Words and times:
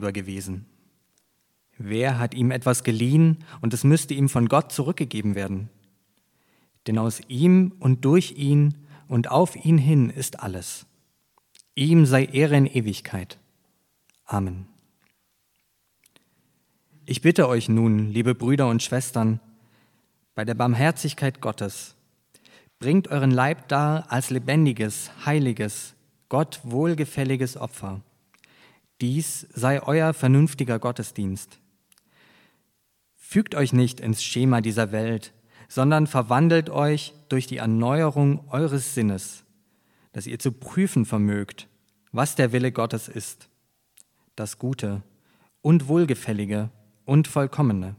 Ratgeber 0.00 0.12
gewesen. 0.12 0.66
Wer 1.78 2.18
hat 2.18 2.34
ihm 2.34 2.50
etwas 2.50 2.84
geliehen 2.84 3.38
und 3.60 3.72
es 3.72 3.84
müsste 3.84 4.14
ihm 4.14 4.28
von 4.28 4.48
Gott 4.48 4.72
zurückgegeben 4.72 5.34
werden? 5.34 5.70
Denn 6.86 6.98
aus 6.98 7.20
ihm 7.28 7.72
und 7.78 8.04
durch 8.04 8.32
ihn 8.32 8.74
und 9.08 9.30
auf 9.30 9.56
ihn 9.56 9.78
hin 9.78 10.10
ist 10.10 10.40
alles. 10.40 10.86
Ihm 11.74 12.06
sei 12.06 12.24
Ehre 12.24 12.56
in 12.56 12.66
Ewigkeit. 12.66 13.38
Amen. 14.24 14.66
Ich 17.06 17.22
bitte 17.22 17.48
euch 17.48 17.68
nun, 17.68 18.10
liebe 18.10 18.34
Brüder 18.34 18.68
und 18.68 18.82
Schwestern, 18.82 19.40
bei 20.34 20.44
der 20.44 20.54
Barmherzigkeit 20.54 21.40
Gottes, 21.40 21.96
bringt 22.78 23.08
euren 23.08 23.30
Leib 23.30 23.68
dar 23.68 24.10
als 24.12 24.30
lebendiges, 24.30 25.10
heiliges, 25.26 25.94
Gott 26.28 26.60
wohlgefälliges 26.62 27.56
Opfer. 27.56 28.02
Dies 29.00 29.46
sei 29.54 29.82
euer 29.82 30.12
vernünftiger 30.12 30.78
Gottesdienst. 30.78 31.58
Fügt 33.16 33.54
euch 33.54 33.72
nicht 33.72 34.00
ins 34.00 34.22
Schema 34.22 34.60
dieser 34.60 34.92
Welt, 34.92 35.32
sondern 35.68 36.06
verwandelt 36.06 36.68
euch 36.68 37.14
durch 37.28 37.46
die 37.46 37.58
Erneuerung 37.58 38.48
eures 38.50 38.94
Sinnes, 38.94 39.44
dass 40.12 40.26
ihr 40.26 40.38
zu 40.38 40.52
prüfen 40.52 41.06
vermögt, 41.06 41.68
was 42.12 42.34
der 42.34 42.52
Wille 42.52 42.72
Gottes 42.72 43.08
ist, 43.08 43.48
das 44.36 44.58
Gute 44.58 45.02
und 45.62 45.88
Wohlgefällige 45.88 46.70
und 47.04 47.28
Vollkommene. 47.28 47.94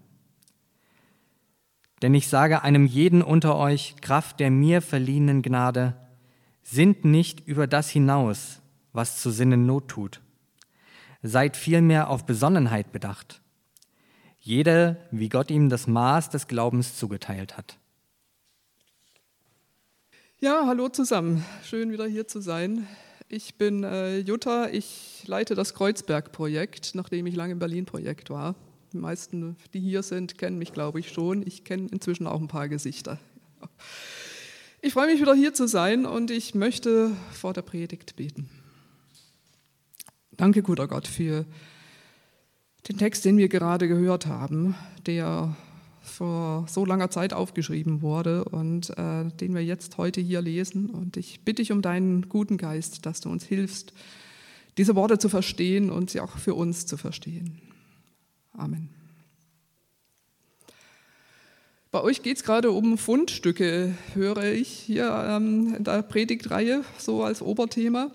Denn 2.01 2.13
ich 2.13 2.27
sage 2.27 2.63
einem 2.63 2.85
jeden 2.85 3.21
unter 3.21 3.55
euch, 3.55 3.95
Kraft 4.01 4.39
der 4.39 4.51
mir 4.51 4.81
verliehenen 4.81 5.41
Gnade, 5.41 5.95
Sinnt 6.63 7.05
nicht 7.05 7.47
über 7.47 7.67
das 7.67 7.89
hinaus, 7.89 8.61
was 8.93 9.19
zu 9.19 9.31
Sinnen 9.31 9.65
Not 9.65 9.87
tut. 9.87 10.21
Seid 11.23 11.55
vielmehr 11.55 12.09
auf 12.09 12.25
Besonnenheit 12.25 12.91
bedacht. 12.91 13.41
Jeder, 14.39 14.97
wie 15.11 15.29
Gott 15.29 15.51
ihm 15.51 15.69
das 15.69 15.85
Maß 15.85 16.31
des 16.31 16.47
Glaubens 16.47 16.97
zugeteilt 16.97 17.57
hat. 17.57 17.77
Ja, 20.39 20.63
hallo 20.65 20.89
zusammen. 20.89 21.45
Schön 21.63 21.91
wieder 21.91 22.07
hier 22.07 22.27
zu 22.27 22.41
sein. 22.41 22.87
Ich 23.29 23.55
bin 23.55 23.83
äh, 23.83 24.17
Jutta. 24.17 24.69
Ich 24.69 25.23
leite 25.27 25.53
das 25.53 25.75
Kreuzberg-Projekt, 25.75 26.95
nachdem 26.95 27.27
ich 27.27 27.35
lange 27.35 27.53
im 27.53 27.59
Berlin-Projekt 27.59 28.31
war. 28.31 28.55
Die 28.91 28.97
meisten, 28.97 29.55
die 29.73 29.79
hier 29.79 30.01
sind, 30.01 30.39
kennen 30.39 30.57
mich, 30.57 30.73
glaube 30.73 30.99
ich, 30.99 31.11
schon. 31.11 31.45
Ich 31.45 31.63
kenne 31.63 31.87
inzwischen 31.91 32.25
auch 32.25 32.41
ein 32.41 32.47
paar 32.47 32.67
Gesichter. 32.67 33.19
Ich 34.81 34.93
freue 34.93 35.05
mich 35.05 35.21
wieder 35.21 35.35
hier 35.35 35.53
zu 35.53 35.67
sein 35.67 36.07
und 36.07 36.31
ich 36.31 36.55
möchte 36.55 37.11
vor 37.31 37.53
der 37.53 37.61
Predigt 37.61 38.15
beten. 38.15 38.49
Danke, 40.41 40.63
guter 40.63 40.87
Gott, 40.87 41.05
für 41.05 41.45
den 42.89 42.97
Text, 42.97 43.25
den 43.25 43.37
wir 43.37 43.47
gerade 43.47 43.87
gehört 43.87 44.25
haben, 44.25 44.73
der 45.05 45.55
vor 46.01 46.65
so 46.67 46.83
langer 46.83 47.11
Zeit 47.11 47.31
aufgeschrieben 47.31 48.01
wurde 48.01 48.45
und 48.45 48.89
äh, 48.97 49.25
den 49.25 49.53
wir 49.53 49.63
jetzt 49.63 49.99
heute 49.99 50.19
hier 50.19 50.41
lesen. 50.41 50.89
Und 50.89 51.15
ich 51.15 51.41
bitte 51.41 51.61
dich 51.61 51.71
um 51.71 51.83
deinen 51.83 52.27
guten 52.27 52.57
Geist, 52.57 53.05
dass 53.05 53.21
du 53.21 53.29
uns 53.29 53.43
hilfst, 53.43 53.93
diese 54.79 54.95
Worte 54.95 55.19
zu 55.19 55.29
verstehen 55.29 55.91
und 55.91 56.09
sie 56.09 56.21
auch 56.21 56.35
für 56.39 56.55
uns 56.55 56.87
zu 56.87 56.97
verstehen. 56.97 57.61
Amen. 58.53 58.89
Bei 61.91 62.01
euch 62.01 62.23
geht 62.23 62.37
es 62.37 62.43
gerade 62.43 62.71
um 62.71 62.97
Fundstücke, 62.97 63.93
höre 64.15 64.45
ich 64.45 64.69
hier 64.69 65.23
ähm, 65.23 65.75
in 65.75 65.83
der 65.83 66.01
Predigtreihe, 66.01 66.83
so 66.97 67.23
als 67.23 67.43
Oberthema. 67.43 68.09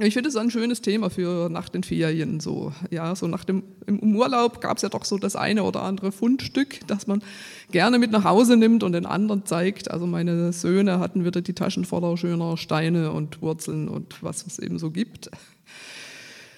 Ich 0.00 0.14
finde 0.14 0.30
es 0.30 0.36
ein 0.36 0.50
schönes 0.50 0.80
Thema 0.80 1.10
für 1.10 1.50
nach 1.50 1.68
den 1.68 1.82
Ferien. 1.82 2.40
So, 2.40 2.72
ja, 2.90 3.14
so 3.14 3.26
nach 3.26 3.44
dem 3.44 3.62
im 3.86 4.16
Urlaub 4.16 4.62
gab 4.62 4.78
es 4.78 4.82
ja 4.82 4.88
doch 4.88 5.04
so 5.04 5.18
das 5.18 5.36
eine 5.36 5.64
oder 5.64 5.82
andere 5.82 6.12
Fundstück, 6.12 6.80
das 6.86 7.06
man 7.06 7.22
gerne 7.70 7.98
mit 7.98 8.10
nach 8.10 8.24
Hause 8.24 8.56
nimmt 8.56 8.82
und 8.84 8.92
den 8.92 9.04
anderen 9.04 9.44
zeigt. 9.44 9.90
Also 9.90 10.06
meine 10.06 10.52
Söhne 10.54 10.98
hatten 10.98 11.26
wieder 11.26 11.42
die 11.42 11.52
Taschen 11.52 11.84
voller 11.84 12.16
schöner 12.16 12.56
Steine 12.56 13.12
und 13.12 13.42
Wurzeln 13.42 13.88
und 13.88 14.22
was 14.22 14.46
es 14.46 14.58
eben 14.58 14.78
so 14.78 14.90
gibt. 14.90 15.30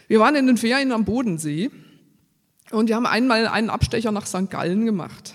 Wir 0.06 0.20
waren 0.20 0.36
in 0.36 0.46
den 0.46 0.56
Ferien 0.56 0.92
am 0.92 1.04
Bodensee 1.04 1.70
und 2.70 2.88
wir 2.88 2.94
haben 2.94 3.06
einmal 3.06 3.48
einen 3.48 3.70
Abstecher 3.70 4.12
nach 4.12 4.26
St. 4.26 4.48
Gallen 4.48 4.84
gemacht. 4.84 5.33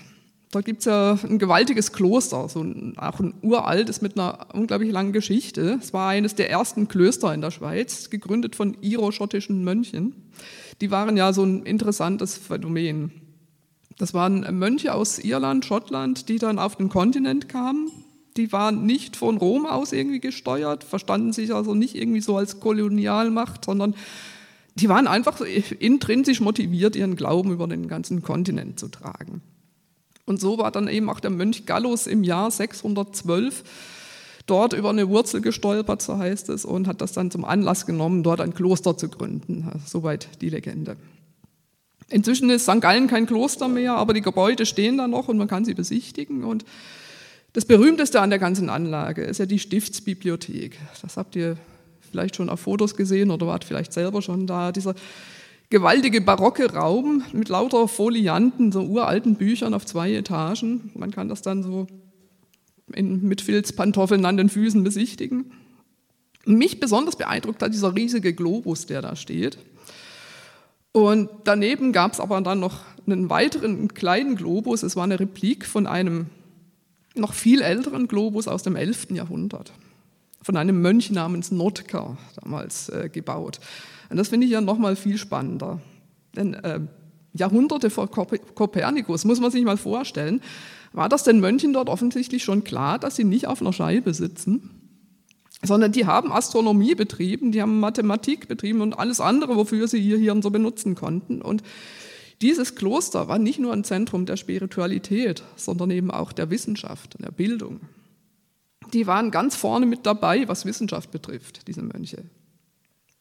Da 0.52 0.62
gibt 0.62 0.80
es 0.80 0.86
ja 0.86 1.16
ein 1.22 1.38
gewaltiges 1.38 1.92
Kloster, 1.92 2.48
so 2.48 2.62
ein, 2.62 2.98
auch 2.98 3.20
ein 3.20 3.34
uraltes 3.40 4.02
mit 4.02 4.18
einer 4.18 4.48
unglaublich 4.52 4.90
langen 4.90 5.12
Geschichte. 5.12 5.78
Es 5.80 5.92
war 5.92 6.08
eines 6.08 6.34
der 6.34 6.50
ersten 6.50 6.88
Klöster 6.88 7.32
in 7.32 7.40
der 7.40 7.52
Schweiz, 7.52 8.10
gegründet 8.10 8.56
von 8.56 8.76
iroschottischen 8.80 9.62
Mönchen. 9.62 10.14
Die 10.80 10.90
waren 10.90 11.16
ja 11.16 11.32
so 11.32 11.44
ein 11.44 11.62
interessantes 11.62 12.36
Phänomen. 12.36 13.12
Das 13.96 14.12
waren 14.12 14.58
Mönche 14.58 14.92
aus 14.92 15.20
Irland, 15.20 15.64
Schottland, 15.64 16.28
die 16.28 16.38
dann 16.38 16.58
auf 16.58 16.74
den 16.74 16.88
Kontinent 16.88 17.48
kamen. 17.48 17.88
Die 18.36 18.50
waren 18.50 18.86
nicht 18.86 19.16
von 19.16 19.36
Rom 19.36 19.66
aus 19.66 19.92
irgendwie 19.92 20.20
gesteuert, 20.20 20.82
verstanden 20.82 21.32
sich 21.32 21.54
also 21.54 21.74
nicht 21.74 21.94
irgendwie 21.94 22.22
so 22.22 22.36
als 22.36 22.58
Kolonialmacht, 22.58 23.64
sondern 23.64 23.94
die 24.74 24.88
waren 24.88 25.06
einfach 25.06 25.40
intrinsisch 25.40 26.40
motiviert, 26.40 26.96
ihren 26.96 27.14
Glauben 27.14 27.52
über 27.52 27.68
den 27.68 27.86
ganzen 27.86 28.22
Kontinent 28.22 28.80
zu 28.80 28.88
tragen. 28.88 29.42
Und 30.30 30.40
so 30.40 30.58
war 30.58 30.70
dann 30.70 30.86
eben 30.86 31.10
auch 31.10 31.18
der 31.18 31.30
Mönch 31.30 31.66
Gallus 31.66 32.06
im 32.06 32.22
Jahr 32.22 32.52
612 32.52 33.64
dort 34.46 34.74
über 34.74 34.90
eine 34.90 35.08
Wurzel 35.08 35.40
gestolpert, 35.40 36.02
so 36.02 36.18
heißt 36.18 36.50
es, 36.50 36.64
und 36.64 36.86
hat 36.86 37.00
das 37.00 37.10
dann 37.10 37.32
zum 37.32 37.44
Anlass 37.44 37.84
genommen, 37.84 38.22
dort 38.22 38.40
ein 38.40 38.54
Kloster 38.54 38.96
zu 38.96 39.08
gründen. 39.08 39.68
Soweit 39.84 40.28
die 40.40 40.48
Legende. 40.48 40.94
Inzwischen 42.10 42.48
ist 42.48 42.62
St. 42.62 42.80
Gallen 42.80 43.08
kein 43.08 43.26
Kloster 43.26 43.66
mehr, 43.66 43.96
aber 43.96 44.14
die 44.14 44.20
Gebäude 44.20 44.66
stehen 44.66 44.98
da 44.98 45.08
noch 45.08 45.26
und 45.26 45.36
man 45.36 45.48
kann 45.48 45.64
sie 45.64 45.74
besichtigen. 45.74 46.44
Und 46.44 46.64
das 47.52 47.64
berühmteste 47.64 48.20
an 48.20 48.30
der 48.30 48.38
ganzen 48.38 48.70
Anlage 48.70 49.22
ist 49.22 49.38
ja 49.38 49.46
die 49.46 49.58
Stiftsbibliothek. 49.58 50.78
Das 51.02 51.16
habt 51.16 51.34
ihr 51.34 51.56
vielleicht 52.08 52.36
schon 52.36 52.50
auf 52.50 52.60
Fotos 52.60 52.94
gesehen 52.94 53.32
oder 53.32 53.48
wart 53.48 53.64
vielleicht 53.64 53.92
selber 53.92 54.22
schon 54.22 54.46
da. 54.46 54.70
Dieser 54.70 54.94
gewaltige 55.70 56.20
barocke 56.20 56.72
Raum 56.72 57.22
mit 57.32 57.48
lauter 57.48 57.88
Folianten, 57.88 58.72
so 58.72 58.82
uralten 58.82 59.36
Büchern 59.36 59.72
auf 59.72 59.86
zwei 59.86 60.12
Etagen. 60.12 60.90
Man 60.94 61.12
kann 61.12 61.28
das 61.28 61.42
dann 61.42 61.62
so 61.62 61.86
in, 62.92 63.22
mit 63.22 63.40
Filzpantoffeln 63.40 64.24
an 64.24 64.36
den 64.36 64.48
Füßen 64.48 64.82
besichtigen. 64.82 65.52
Mich 66.44 66.80
besonders 66.80 67.16
beeindruckt 67.16 67.62
hat 67.62 67.72
dieser 67.72 67.94
riesige 67.94 68.34
Globus, 68.34 68.86
der 68.86 69.00
da 69.00 69.14
steht. 69.14 69.58
Und 70.92 71.28
daneben 71.44 71.92
gab 71.92 72.12
es 72.14 72.20
aber 72.20 72.40
dann 72.40 72.58
noch 72.58 72.80
einen 73.06 73.30
weiteren 73.30 73.94
kleinen 73.94 74.34
Globus. 74.34 74.82
Es 74.82 74.96
war 74.96 75.04
eine 75.04 75.20
Replik 75.20 75.66
von 75.66 75.86
einem 75.86 76.26
noch 77.14 77.32
viel 77.32 77.62
älteren 77.62 78.08
Globus 78.08 78.48
aus 78.48 78.62
dem 78.62 78.74
11. 78.74 79.10
Jahrhundert, 79.10 79.72
von 80.42 80.56
einem 80.56 80.80
Mönch 80.80 81.10
namens 81.10 81.50
Notker 81.50 82.16
damals 82.42 82.88
äh, 82.88 83.08
gebaut. 83.12 83.60
Und 84.08 84.16
das 84.16 84.28
finde 84.28 84.46
ich 84.46 84.52
ja 84.52 84.60
nochmal 84.60 84.96
viel 84.96 85.18
spannender. 85.18 85.80
Denn 86.34 86.54
äh, 86.54 86.80
Jahrhunderte 87.32 87.90
vor 87.90 88.08
Kopernikus, 88.10 89.24
muss 89.24 89.40
man 89.40 89.50
sich 89.50 89.64
mal 89.64 89.76
vorstellen, 89.76 90.40
war 90.92 91.08
das 91.08 91.22
den 91.22 91.40
Mönchen 91.40 91.72
dort 91.72 91.88
offensichtlich 91.88 92.42
schon 92.42 92.64
klar, 92.64 92.98
dass 92.98 93.16
sie 93.16 93.24
nicht 93.24 93.46
auf 93.46 93.60
einer 93.60 93.72
Scheibe 93.72 94.12
sitzen, 94.14 94.70
sondern 95.62 95.92
die 95.92 96.06
haben 96.06 96.32
Astronomie 96.32 96.94
betrieben, 96.94 97.52
die 97.52 97.62
haben 97.62 97.78
Mathematik 97.78 98.48
betrieben 98.48 98.80
und 98.80 98.98
alles 98.98 99.20
andere, 99.20 99.56
wofür 99.56 99.86
sie 99.86 99.98
ihr 99.98 100.18
Hirn 100.18 100.42
so 100.42 100.50
benutzen 100.50 100.94
konnten. 100.94 101.42
Und 101.42 101.62
dieses 102.42 102.74
Kloster 102.74 103.28
war 103.28 103.38
nicht 103.38 103.60
nur 103.60 103.72
ein 103.72 103.84
Zentrum 103.84 104.26
der 104.26 104.36
Spiritualität, 104.36 105.44
sondern 105.56 105.90
eben 105.90 106.10
auch 106.10 106.32
der 106.32 106.50
Wissenschaft, 106.50 107.16
der 107.22 107.30
Bildung. 107.30 107.80
Die 108.92 109.06
waren 109.06 109.30
ganz 109.30 109.56
vorne 109.56 109.86
mit 109.86 110.06
dabei, 110.06 110.48
was 110.48 110.64
Wissenschaft 110.64 111.10
betrifft, 111.10 111.68
diese 111.68 111.82
Mönche. 111.82 112.24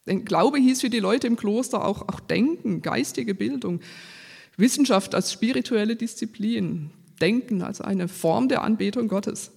Denn 0.08 0.26
Glaube 0.26 0.58
hieß 0.58 0.82
für 0.82 0.90
die 0.90 1.00
Leute 1.00 1.28
im 1.28 1.36
Kloster 1.36 1.86
auch, 1.86 2.02
auch 2.08 2.20
Denken, 2.20 2.82
geistige 2.82 3.36
Bildung, 3.36 3.82
Wissenschaft 4.58 5.14
als 5.14 5.32
spirituelle 5.32 5.96
Disziplin, 5.96 6.92
Denken 7.22 7.62
als 7.62 7.82
eine 7.82 8.08
Form 8.08 8.50
der 8.50 8.64
Anbetung 8.64 9.08
Gottes. 9.08 9.52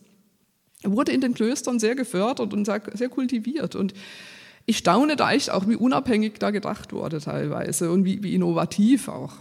Wurde 0.84 1.12
in 1.12 1.20
den 1.20 1.34
Klöstern 1.34 1.78
sehr 1.78 1.94
gefördert 1.94 2.52
und 2.52 2.66
sehr 2.66 3.08
kultiviert. 3.08 3.76
Und 3.76 3.94
ich 4.66 4.78
staune 4.78 5.16
da 5.16 5.32
echt 5.32 5.50
auch, 5.50 5.68
wie 5.68 5.76
unabhängig 5.76 6.34
da 6.38 6.50
gedacht 6.50 6.92
wurde 6.92 7.20
teilweise 7.20 7.90
und 7.90 8.04
wie, 8.04 8.22
wie 8.22 8.34
innovativ 8.34 9.08
auch. 9.08 9.34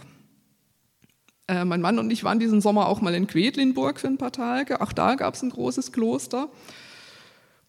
Äh, 1.48 1.64
mein 1.64 1.80
Mann 1.80 1.98
und 1.98 2.10
ich 2.10 2.24
waren 2.24 2.38
diesen 2.38 2.60
Sommer 2.60 2.86
auch 2.88 3.00
mal 3.00 3.14
in 3.14 3.26
Quedlinburg 3.26 4.00
für 4.00 4.06
ein 4.06 4.18
paar 4.18 4.32
Tage. 4.32 4.80
Auch 4.80 4.92
da 4.92 5.14
gab 5.14 5.34
es 5.34 5.42
ein 5.42 5.50
großes 5.50 5.92
Kloster. 5.92 6.48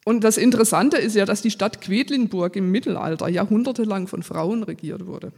Und 0.05 0.23
das 0.23 0.37
Interessante 0.37 0.97
ist 0.97 1.15
ja, 1.15 1.25
dass 1.25 1.41
die 1.41 1.51
Stadt 1.51 1.81
Quedlinburg 1.81 2.55
im 2.55 2.71
Mittelalter 2.71 3.29
jahrhundertelang 3.29 4.07
von 4.07 4.21
Frauen 4.21 4.63
regiert 4.63 5.05
wurde. 5.05 5.31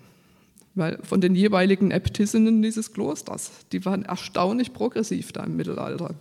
Weil 0.74 1.00
von 1.04 1.22
den 1.22 1.36
jeweiligen 1.36 1.92
Äbtissinnen 1.92 2.62
dieses 2.62 2.92
Klosters. 2.92 3.52
Die 3.72 3.86
waren 3.86 4.04
erstaunlich 4.04 4.74
progressiv 4.74 5.32
da 5.32 5.44
im 5.44 5.56
Mittelalter. 5.56 6.16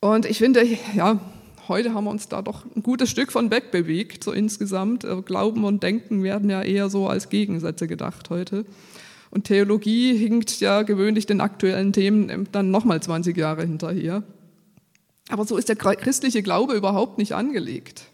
Und 0.00 0.26
ich 0.26 0.38
finde, 0.38 0.64
ja, 0.94 1.18
heute 1.66 1.94
haben 1.94 2.04
wir 2.04 2.10
uns 2.10 2.28
da 2.28 2.42
doch 2.42 2.64
ein 2.76 2.82
gutes 2.82 3.10
Stück 3.10 3.32
von 3.32 3.50
weg 3.50 3.70
bewegt, 3.70 4.22
so 4.22 4.32
insgesamt. 4.32 5.06
Glauben 5.24 5.64
und 5.64 5.82
Denken 5.82 6.22
werden 6.22 6.50
ja 6.50 6.62
eher 6.62 6.90
so 6.90 7.08
als 7.08 7.28
Gegensätze 7.28 7.88
gedacht 7.88 8.30
heute. 8.30 8.64
Und 9.32 9.44
Theologie 9.44 10.14
hinkt 10.14 10.60
ja 10.60 10.82
gewöhnlich 10.82 11.24
den 11.24 11.40
aktuellen 11.40 11.94
Themen 11.94 12.46
dann 12.52 12.70
nochmal 12.70 13.02
20 13.02 13.34
Jahre 13.34 13.62
hinterher. 13.62 14.22
Aber 15.30 15.46
so 15.46 15.56
ist 15.56 15.70
der 15.70 15.76
christliche 15.76 16.42
Glaube 16.42 16.74
überhaupt 16.74 17.16
nicht 17.16 17.32
angelegt. 17.32 18.04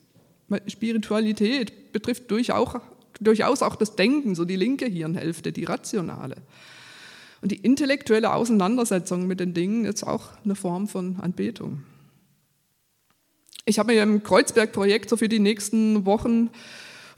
Spiritualität 0.69 1.93
betrifft 1.93 2.31
durchaus 2.31 3.63
auch 3.63 3.75
das 3.75 3.97
Denken, 3.97 4.37
so 4.37 4.45
die 4.45 4.55
linke 4.55 4.87
Hirnhälfte, 4.87 5.51
die 5.51 5.65
rationale. 5.65 6.37
Und 7.43 7.51
die 7.51 7.57
intellektuelle 7.57 8.33
Auseinandersetzung 8.33 9.27
mit 9.27 9.41
den 9.41 9.55
Dingen 9.55 9.87
ist 9.87 10.05
auch 10.05 10.29
eine 10.45 10.55
Form 10.55 10.87
von 10.87 11.19
Anbetung. 11.19 11.83
Ich 13.65 13.81
habe 13.81 13.93
mir 13.93 14.05
im 14.05 14.23
Kreuzberg-Projekt 14.23 15.11
so 15.11 15.17
für 15.17 15.29
die 15.29 15.41
nächsten 15.41 16.07
Wochen 16.07 16.51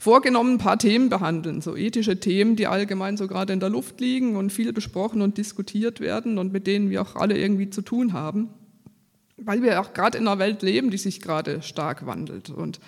vorgenommen, 0.01 0.55
ein 0.55 0.57
paar 0.57 0.79
Themen 0.79 1.09
behandeln, 1.09 1.61
so 1.61 1.77
ethische 1.77 2.19
Themen, 2.19 2.55
die 2.55 2.65
allgemein 2.65 3.17
so 3.17 3.27
gerade 3.27 3.53
in 3.53 3.59
der 3.59 3.69
Luft 3.69 4.01
liegen 4.01 4.35
und 4.35 4.51
viel 4.51 4.73
besprochen 4.73 5.21
und 5.21 5.37
diskutiert 5.37 5.99
werden 5.99 6.39
und 6.39 6.51
mit 6.51 6.65
denen 6.65 6.89
wir 6.89 7.03
auch 7.03 7.15
alle 7.15 7.37
irgendwie 7.37 7.69
zu 7.69 7.83
tun 7.83 8.11
haben, 8.11 8.49
weil 9.37 9.61
wir 9.61 9.79
auch 9.79 9.93
gerade 9.93 10.17
in 10.17 10.27
einer 10.27 10.39
Welt 10.39 10.63
leben, 10.63 10.89
die 10.89 10.97
sich 10.97 11.21
gerade 11.21 11.61
stark 11.61 12.07
wandelt. 12.07 12.49
Und 12.49 12.79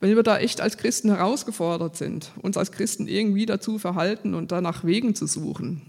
weil 0.00 0.16
wir 0.16 0.22
da 0.22 0.38
echt 0.38 0.62
als 0.62 0.78
Christen 0.78 1.10
herausgefordert 1.10 1.98
sind, 1.98 2.32
uns 2.40 2.56
als 2.56 2.72
Christen 2.72 3.06
irgendwie 3.06 3.44
dazu 3.44 3.78
verhalten 3.78 4.32
und 4.32 4.50
danach 4.50 4.82
Wegen 4.82 5.14
zu 5.14 5.26
suchen. 5.26 5.82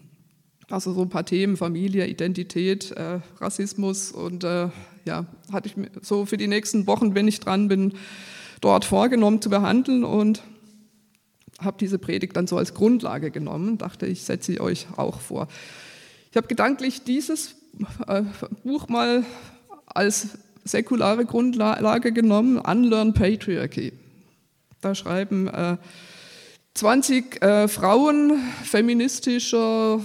Also 0.69 0.91
so 0.91 1.03
ein 1.03 1.09
paar 1.09 1.25
Themen, 1.25 1.55
Familie, 1.55 2.07
Identität, 2.07 2.91
äh, 2.91 3.21
Rassismus 3.39 4.11
und 4.11 4.43
äh, 4.43 4.67
ja, 5.05 5.27
hatte 5.49 5.69
ich 5.69 5.75
so 6.01 6.25
für 6.25 6.35
die 6.35 6.47
nächsten 6.47 6.87
Wochen, 6.87 7.15
wenn 7.15 7.29
ich 7.29 7.39
dran 7.39 7.69
bin, 7.69 7.93
dort 8.61 8.85
vorgenommen 8.85 9.41
zu 9.41 9.49
behandeln 9.49 10.03
und 10.03 10.43
habe 11.59 11.77
diese 11.79 11.99
Predigt 11.99 12.35
dann 12.35 12.47
so 12.47 12.57
als 12.57 12.73
Grundlage 12.73 13.31
genommen, 13.31 13.77
dachte 13.77 14.05
ich, 14.05 14.23
setze 14.23 14.53
sie 14.53 14.59
euch 14.59 14.87
auch 14.97 15.19
vor. 15.19 15.47
Ich 16.31 16.37
habe 16.37 16.47
gedanklich 16.47 17.03
dieses 17.03 17.55
äh, 18.07 18.23
Buch 18.63 18.87
mal 18.87 19.25
als 19.85 20.37
säkulare 20.63 21.25
Grundlage 21.25 22.11
genommen, 22.11 22.57
Unlearn 22.57 23.13
Patriarchy. 23.13 23.93
Da 24.79 24.95
schreiben 24.95 25.47
äh, 25.47 25.77
20 26.73 27.41
äh, 27.41 27.67
Frauen 27.67 28.39
feministischer 28.63 30.01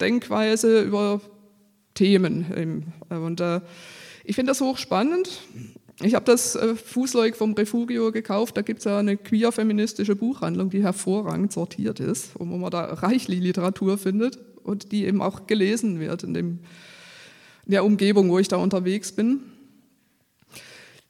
Denkweise 0.00 0.82
über 0.82 1.20
Themen. 1.94 2.92
Und 3.08 3.40
äh, 3.40 3.60
ich 4.24 4.36
finde 4.36 4.50
das 4.50 4.60
hochspannend. 4.60 5.28
Ich 6.02 6.14
habe 6.14 6.24
das 6.24 6.56
äh, 6.56 6.74
Fußleug 6.74 7.36
vom 7.36 7.52
Refugio 7.54 8.10
gekauft. 8.10 8.56
Da 8.56 8.62
gibt 8.62 8.80
es 8.80 8.84
ja 8.84 8.98
eine 8.98 9.16
queer-feministische 9.16 10.16
Buchhandlung, 10.16 10.70
die 10.70 10.82
hervorragend 10.82 11.52
sortiert 11.52 12.00
ist, 12.00 12.30
wo 12.38 12.44
man 12.44 12.70
da 12.70 12.84
reichlich 12.84 13.40
Literatur 13.40 13.96
findet 13.96 14.38
und 14.64 14.90
die 14.90 15.04
eben 15.04 15.22
auch 15.22 15.46
gelesen 15.46 16.00
wird 16.00 16.24
in, 16.24 16.34
dem, 16.34 16.58
in 17.66 17.72
der 17.72 17.84
Umgebung, 17.84 18.28
wo 18.30 18.38
ich 18.38 18.48
da 18.48 18.56
unterwegs 18.56 19.12
bin. 19.12 19.40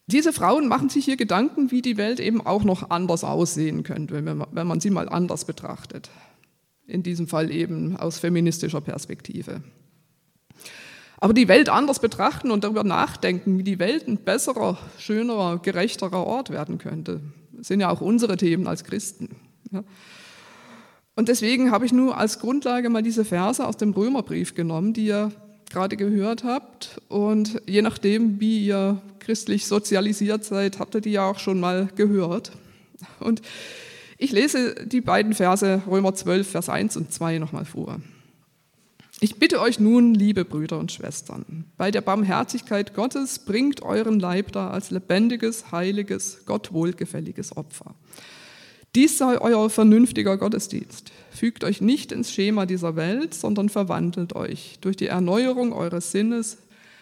Diese 0.07 0.35
Frauen 0.35 0.69
machen 0.69 0.91
sich 0.91 1.07
hier 1.07 1.17
Gedanken, 1.17 1.71
wie 1.71 1.81
die 1.81 1.97
Welt 1.97 2.21
eben 2.21 2.45
auch 2.45 2.63
noch 2.65 2.91
anders 2.91 3.25
aussehen 3.25 3.85
könnte, 3.85 4.13
wenn 4.13 4.37
man, 4.37 4.49
wenn 4.53 4.67
man 4.67 4.81
sie 4.81 4.91
mal 4.91 5.09
anders 5.09 5.47
betrachtet. 5.47 6.11
In 6.87 7.03
diesem 7.03 7.27
Fall 7.27 7.51
eben 7.51 7.97
aus 7.97 8.19
feministischer 8.19 8.83
Perspektive. 8.83 9.63
Aber 11.25 11.33
die 11.33 11.49
Welt 11.49 11.71
anders 11.71 12.01
betrachten 12.01 12.51
und 12.51 12.65
darüber 12.65 12.85
nachdenken, 12.85 13.57
wie 13.57 13.63
die 13.63 13.79
Welt 13.79 14.07
ein 14.07 14.19
besserer, 14.19 14.77
schönerer, 14.99 15.57
gerechterer 15.57 16.23
Ort 16.27 16.51
werden 16.51 16.77
könnte, 16.77 17.23
sind 17.63 17.81
ja 17.81 17.89
auch 17.89 18.03
unsere 18.03 18.37
Themen 18.37 18.67
als 18.67 18.85
Christen. 18.85 19.31
Ja. 19.73 19.85
Und 21.17 21.31
deswegen 21.31 21.71
habe 21.71 21.87
ich 21.87 21.95
nur 21.95 22.19
als 22.19 22.41
Grundlage 22.41 22.91
mal 22.91 23.03
diese 23.03 23.25
Verse 23.25 23.67
aus 23.67 23.79
dem 23.79 23.95
Römerbrief 23.95 24.55
genommen, 24.55 24.93
die 24.93 25.07
ihr 25.07 25.33
gerade 25.71 25.97
gehört 25.97 26.45
habt. 26.45 27.01
Und 27.09 27.59
je 27.67 27.81
nachdem, 27.81 28.39
wie 28.39 28.67
ihr 28.67 29.01
christlich 29.19 29.67
sozialisiert 29.67 30.45
seid, 30.45 30.79
habt 30.79 30.95
ihr 30.95 31.01
die 31.01 31.13
ja 31.13 31.25
auch 31.27 31.39
schon 31.39 31.59
mal 31.59 31.89
gehört. 31.97 32.53
Und 33.19 33.41
ich 34.19 34.31
lese 34.31 34.75
die 34.85 35.01
beiden 35.01 35.33
Verse 35.33 35.81
Römer 35.87 36.15
12, 36.15 36.51
Vers 36.51 36.69
1 36.69 36.99
und 36.99 37.15
2 37.15 37.39
nochmal 37.39 37.65
vor. 37.65 37.99
Ich 39.25 39.37
bitte 39.37 39.59
euch 39.63 39.81
nun, 39.81 40.13
liebe 40.13 40.45
Brüder 40.45 40.79
und 40.79 40.93
Schwestern, 40.93 41.65
bei 41.79 41.91
der 41.91 42.03
Barmherzigkeit 42.03 42.93
Gottes 42.93 43.39
bringt 43.39 43.81
euren 43.81 44.21
Leib 44.21 44.53
da 44.53 44.69
als 44.69 44.91
lebendiges, 44.91 45.73
heiliges, 45.73 46.43
Gott 46.45 46.75
wohlgefälliges 46.75 47.57
Opfer. 47.57 47.95
Dies 48.95 49.17
sei 49.17 49.41
euer 49.41 49.71
vernünftiger 49.71 50.37
Gottesdienst. 50.37 51.11
Fügt 51.31 51.65
euch 51.65 51.81
nicht 51.81 52.13
ins 52.13 52.33
Schema 52.33 52.67
dieser 52.67 52.97
Welt, 52.97 53.33
sondern 53.33 53.71
verwandelt 53.71 54.37
euch 54.37 54.77
durch 54.83 54.99
die 54.99 55.07
Erneuerung 55.07 55.73
eures 55.73 56.13
Sinnes, 56.13 56.59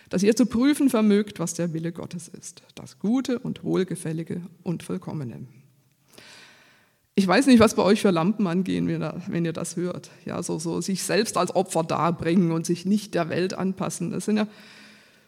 dass 0.09 0.23
ihr 0.23 0.37
zu 0.37 0.47
prüfen 0.47 0.91
vermögt, 0.91 1.41
was 1.41 1.55
der 1.55 1.73
Wille 1.73 1.91
Gottes 1.91 2.29
ist, 2.29 2.63
das 2.77 3.01
Gute 3.01 3.41
und 3.41 3.65
Wohlgefällige 3.65 4.43
und 4.63 4.85
Vollkommene. 4.85 5.49
Ich 7.15 7.27
weiß 7.27 7.47
nicht, 7.47 7.61
was 7.61 7.75
bei 7.75 7.83
euch 7.83 8.01
für 8.01 8.11
Lampen 8.11 8.47
angehen, 8.47 8.89
wenn 9.27 9.45
ihr 9.45 9.53
das 9.53 9.77
hört. 9.77 10.11
Ja, 10.25 10.43
so, 10.43 10.59
so 10.59 10.81
sich 10.81 11.03
selbst 11.03 11.37
als 11.37 11.55
Opfer 11.55 11.85
darbringen 11.85 12.53
und 12.53 12.65
sich 12.65 12.87
nicht 12.87 13.15
der 13.15 13.29
Welt 13.29 13.53
anpassen. 13.53 14.11
Das 14.11 14.25
sind 14.25 14.39
ja 14.39 14.47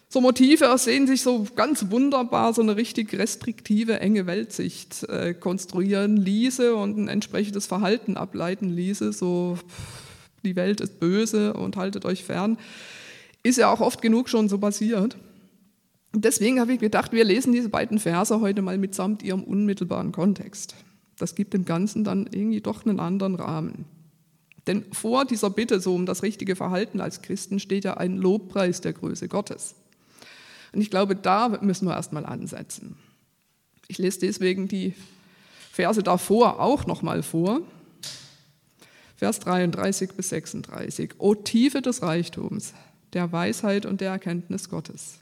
so 0.09 0.23
Motive, 0.23 0.73
aus 0.73 0.85
denen 0.85 1.07
sich 1.07 1.23
so 1.23 1.47
ganz 1.57 1.91
wunderbar 1.91 2.55
so 2.55 2.63
eine 2.63 2.77
richtig 2.77 3.13
restriktive, 3.19 4.01
enge 4.01 4.27
Weltsicht 4.27 5.03
äh, 5.09 5.35
konstruieren 5.35 6.17
ließe 6.17 6.75
und 6.75 6.97
ein 6.97 7.09
entsprechendes 7.09 7.67
Verhalten 7.67 8.17
ableiten 8.17 8.71
ließe. 8.71 9.13
So, 9.13 9.59
die 10.43 10.57
Welt 10.57 10.81
ist 10.81 11.01
böse 11.01 11.53
und 11.53 11.77
haltet 11.77 12.07
euch 12.07 12.25
fern. 12.25 12.57
Ist 13.43 13.59
ja 13.59 13.71
auch 13.71 13.81
oft 13.81 14.01
genug 14.01 14.31
schon 14.31 14.49
so 14.49 14.57
passiert. 14.57 15.19
Deswegen 16.15 16.61
habe 16.61 16.73
ich 16.73 16.79
gedacht, 16.79 17.13
wir 17.13 17.25
lesen 17.25 17.53
diese 17.53 17.69
beiden 17.69 17.99
Verse 17.99 18.41
heute 18.41 18.63
mal 18.63 18.79
mitsamt 18.79 19.23
ihrem 19.23 19.43
unmittelbaren 19.43 20.13
Kontext. 20.13 20.77
Das 21.19 21.35
gibt 21.35 21.55
dem 21.55 21.65
Ganzen 21.65 22.05
dann 22.05 22.27
irgendwie 22.27 22.61
doch 22.61 22.85
einen 22.85 23.01
anderen 23.01 23.35
Rahmen. 23.35 23.85
Denn 24.67 24.85
vor 24.93 25.25
dieser 25.25 25.51
Bitte 25.51 25.81
so 25.81 25.95
um 25.95 26.07
das 26.07 26.23
richtige 26.23 26.57
Verhalten 26.57 27.01
als 27.01 27.23
Christen 27.23 27.61
steht 27.61 27.85
ja 27.85 27.97
ein 27.97 28.17
Lobpreis 28.17 28.81
der 28.81 28.95
Größe 28.95 29.29
Gottes. 29.29 29.75
Und 30.73 30.81
ich 30.81 30.91
glaube, 30.91 31.15
da 31.15 31.49
müssen 31.61 31.87
wir 31.87 31.95
erstmal 31.95 32.27
ansetzen. 32.27 32.97
Ich 33.87 33.99
lese 33.99 34.21
deswegen 34.21 34.67
die 34.67 34.95
Verse 35.71 36.03
davor 36.03 36.61
auch 36.61 36.87
nochmal 36.87 37.23
vor. 37.23 37.61
Vers 39.17 39.41
33 39.41 40.13
bis 40.13 40.31
36. 40.31 41.15
O 41.19 41.35
Tiefe 41.35 41.83
des 41.83 42.03
Reichtums, 42.03 42.75
der 43.13 43.31
Weisheit 43.33 43.87
und 43.87 44.01
der 44.01 44.11
Erkenntnis 44.11 44.69
Gottes. 44.69 45.21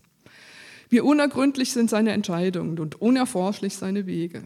Wie 0.88 1.00
unergründlich 1.00 1.72
sind 1.72 1.90
seine 1.90 2.12
Entscheidungen 2.12 2.78
und 2.78 3.00
unerforschlich 3.00 3.76
seine 3.76 4.06
Wege. 4.06 4.44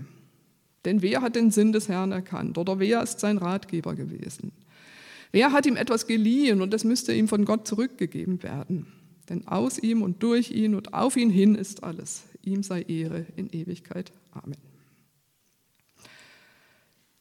Denn 0.87 1.03
wer 1.03 1.21
hat 1.21 1.35
den 1.35 1.51
Sinn 1.51 1.73
des 1.73 1.89
Herrn 1.89 2.13
erkannt 2.13 2.57
oder 2.57 2.79
wer 2.79 3.03
ist 3.03 3.19
sein 3.19 3.39
Ratgeber 3.39 3.97
gewesen? 3.97 4.53
Wer 5.33 5.51
hat 5.51 5.67
ihm 5.67 5.77
etwas 5.77 6.07
geliehen 6.07 6.63
und 6.63 6.73
es 6.73 6.85
müsste 6.85 7.13
ihm 7.13 7.27
von 7.27 7.45
Gott 7.45 7.67
zurückgegeben 7.67 8.43
werden? 8.45 8.87
Denn 9.29 9.49
aus 9.49 9.79
ihm 9.81 10.03
und 10.03 10.23
durch 10.23 10.53
ihn 10.53 10.77
und 10.77 10.95
auf 10.95 11.17
ihn 11.17 11.29
hin 11.29 11.57
ist 11.57 11.83
alles. 11.83 12.23
Ihm 12.45 12.63
sei 12.63 12.83
Ehre 12.83 13.27
in 13.35 13.51
Ewigkeit. 13.51 14.13
Amen. 14.31 14.57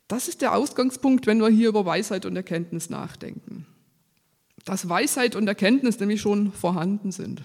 Das 0.08 0.28
ist 0.28 0.44
der 0.44 0.56
Ausgangspunkt, 0.56 1.26
wenn 1.26 1.40
wir 1.40 1.50
hier 1.50 1.70
über 1.70 1.88
Weisheit 1.88 2.28
und 2.28 2.36
Erkenntnis 2.36 2.92
nachdenken. 2.92 3.66
Dass 4.64 4.88
Weisheit 4.88 5.36
und 5.36 5.48
Erkenntnis 5.48 6.00
nämlich 6.00 6.22
schon 6.22 6.52
vorhanden 6.52 7.12
sind. 7.12 7.42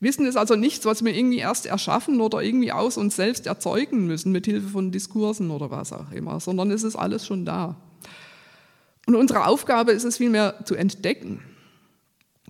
Wissen 0.00 0.24
ist 0.24 0.36
also 0.36 0.56
nichts, 0.56 0.86
was 0.86 1.04
wir 1.04 1.14
irgendwie 1.14 1.38
erst 1.38 1.66
erschaffen 1.66 2.20
oder 2.20 2.42
irgendwie 2.42 2.72
aus 2.72 2.96
uns 2.96 3.16
selbst 3.16 3.46
erzeugen 3.46 4.06
müssen 4.06 4.32
mit 4.32 4.46
Hilfe 4.46 4.68
von 4.68 4.90
Diskursen 4.90 5.50
oder 5.50 5.70
was 5.70 5.92
auch 5.92 6.10
immer, 6.10 6.40
sondern 6.40 6.70
es 6.70 6.82
ist 6.82 6.96
alles 6.96 7.26
schon 7.26 7.44
da. 7.44 7.76
Und 9.06 9.14
unsere 9.14 9.46
Aufgabe 9.46 9.92
ist 9.92 10.04
es 10.04 10.16
vielmehr 10.16 10.64
zu 10.64 10.74
entdecken. 10.74 11.42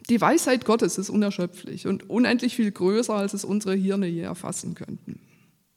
Die 0.08 0.20
Weisheit 0.20 0.64
Gottes 0.64 0.98
ist 0.98 1.10
unerschöpflich 1.10 1.86
und 1.86 2.08
unendlich 2.08 2.54
viel 2.54 2.70
größer, 2.70 3.14
als 3.14 3.34
es 3.34 3.44
unsere 3.44 3.74
Hirne 3.74 4.06
je 4.06 4.22
erfassen 4.22 4.74
könnten. 4.74 5.20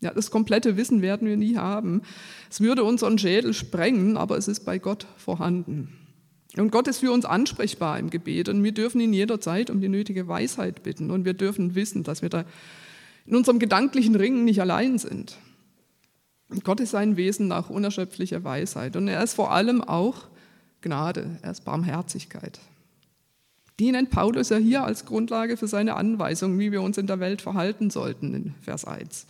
Ja, 0.01 0.13
das 0.13 0.31
komplette 0.31 0.75
Wissen 0.77 1.01
werden 1.01 1.27
wir 1.27 1.37
nie 1.37 1.55
haben. 1.55 2.01
Es 2.51 2.59
würde 2.59 2.83
unseren 2.83 3.17
Schädel 3.17 3.53
sprengen, 3.53 4.17
aber 4.17 4.37
es 4.37 4.47
ist 4.47 4.65
bei 4.65 4.77
Gott 4.77 5.07
vorhanden. 5.17 6.02
Und 6.57 6.71
Gott 6.71 6.87
ist 6.87 6.99
für 6.99 7.11
uns 7.11 7.25
ansprechbar 7.25 7.97
im 7.97 8.09
Gebet 8.09 8.47
und 8.47 8.63
wir 8.63 8.73
dürfen 8.73 9.01
ihn 9.01 9.13
jederzeit 9.13 9.69
um 9.69 9.81
die 9.81 9.89
nötige 9.89 10.27
Weisheit 10.27 10.83
bitten 10.83 11.09
und 11.09 11.25
wir 11.25 11.33
dürfen 11.33 11.73
wissen, 11.73 12.03
dass 12.03 12.21
wir 12.21 12.29
da 12.29 12.45
in 13.25 13.35
unserem 13.35 13.57
gedanklichen 13.57 14.15
Ringen 14.15 14.45
nicht 14.45 14.61
allein 14.61 14.99
sind. 14.99 15.37
Und 16.49 16.63
Gott 16.63 16.79
ist 16.79 16.91
sein 16.91 17.17
Wesen 17.17 17.47
nach 17.47 17.69
unerschöpflicher 17.69 18.43
Weisheit 18.43 18.95
und 18.95 19.07
er 19.07 19.23
ist 19.23 19.33
vor 19.33 19.51
allem 19.51 19.81
auch 19.81 20.27
Gnade, 20.81 21.39
er 21.41 21.51
ist 21.51 21.65
Barmherzigkeit. 21.65 22.59
Die 23.79 23.91
nennt 23.91 24.11
Paulus 24.11 24.49
ja 24.49 24.57
hier 24.57 24.83
als 24.83 25.05
Grundlage 25.05 25.57
für 25.57 25.67
seine 25.67 25.95
Anweisung, 25.95 26.59
wie 26.59 26.71
wir 26.71 26.83
uns 26.83 26.99
in 26.99 27.07
der 27.07 27.19
Welt 27.19 27.41
verhalten 27.41 27.89
sollten, 27.89 28.35
in 28.35 28.55
Vers 28.61 28.85
1. 28.85 29.25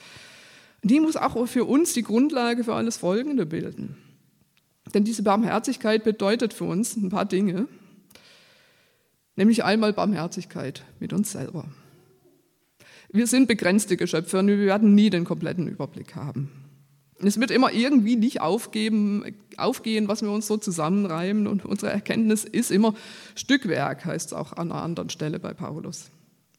Die 0.81 0.99
muss 0.99 1.15
auch 1.15 1.47
für 1.47 1.63
uns 1.63 1.93
die 1.93 2.03
Grundlage 2.03 2.65
für 2.65 2.73
alles 2.73 2.97
Folgende 2.97 3.45
bilden. 3.45 3.95
Denn 4.93 5.03
diese 5.03 5.23
Barmherzigkeit 5.23 6.03
bedeutet 6.03 6.53
für 6.53 6.65
uns 6.65 6.95
ein 6.95 7.09
paar 7.09 7.25
Dinge, 7.25 7.67
nämlich 9.35 9.63
einmal 9.63 9.93
Barmherzigkeit 9.93 10.83
mit 10.99 11.13
uns 11.13 11.31
selber. 11.31 11.65
Wir 13.09 13.27
sind 13.27 13.47
begrenzte 13.47 13.95
Geschöpfe 13.95 14.39
und 14.39 14.47
wir 14.47 14.57
werden 14.57 14.95
nie 14.95 15.09
den 15.09 15.23
kompletten 15.23 15.67
Überblick 15.67 16.15
haben. 16.15 16.51
Es 17.19 17.39
wird 17.39 17.51
immer 17.51 17.71
irgendwie 17.71 18.15
nicht 18.15 18.41
aufgeben, 18.41 19.23
aufgehen, 19.55 20.07
was 20.07 20.21
wir 20.21 20.31
uns 20.31 20.47
so 20.47 20.57
zusammenreimen 20.57 21.47
und 21.47 21.63
unsere 21.63 21.91
Erkenntnis 21.91 22.43
ist 22.43 22.71
immer 22.71 22.95
Stückwerk, 23.35 24.05
heißt 24.05 24.27
es 24.27 24.33
auch 24.33 24.53
an 24.53 24.71
einer 24.71 24.81
anderen 24.81 25.09
Stelle 25.09 25.39
bei 25.39 25.53
Paulus. 25.53 26.09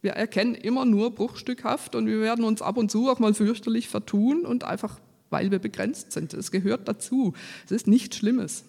Wir 0.00 0.12
erkennen 0.12 0.54
immer 0.54 0.84
nur 0.84 1.14
bruchstückhaft 1.14 1.94
und 1.94 2.06
wir 2.06 2.20
werden 2.20 2.44
uns 2.44 2.62
ab 2.62 2.76
und 2.76 2.90
zu 2.90 3.10
auch 3.10 3.18
mal 3.18 3.34
fürchterlich 3.34 3.88
vertun 3.88 4.44
und 4.44 4.64
einfach, 4.64 5.00
weil 5.30 5.50
wir 5.50 5.58
begrenzt 5.58 6.12
sind. 6.12 6.34
Es 6.34 6.50
gehört 6.50 6.88
dazu. 6.88 7.34
Es 7.64 7.70
ist 7.70 7.86
nichts 7.86 8.16
Schlimmes. 8.16 8.64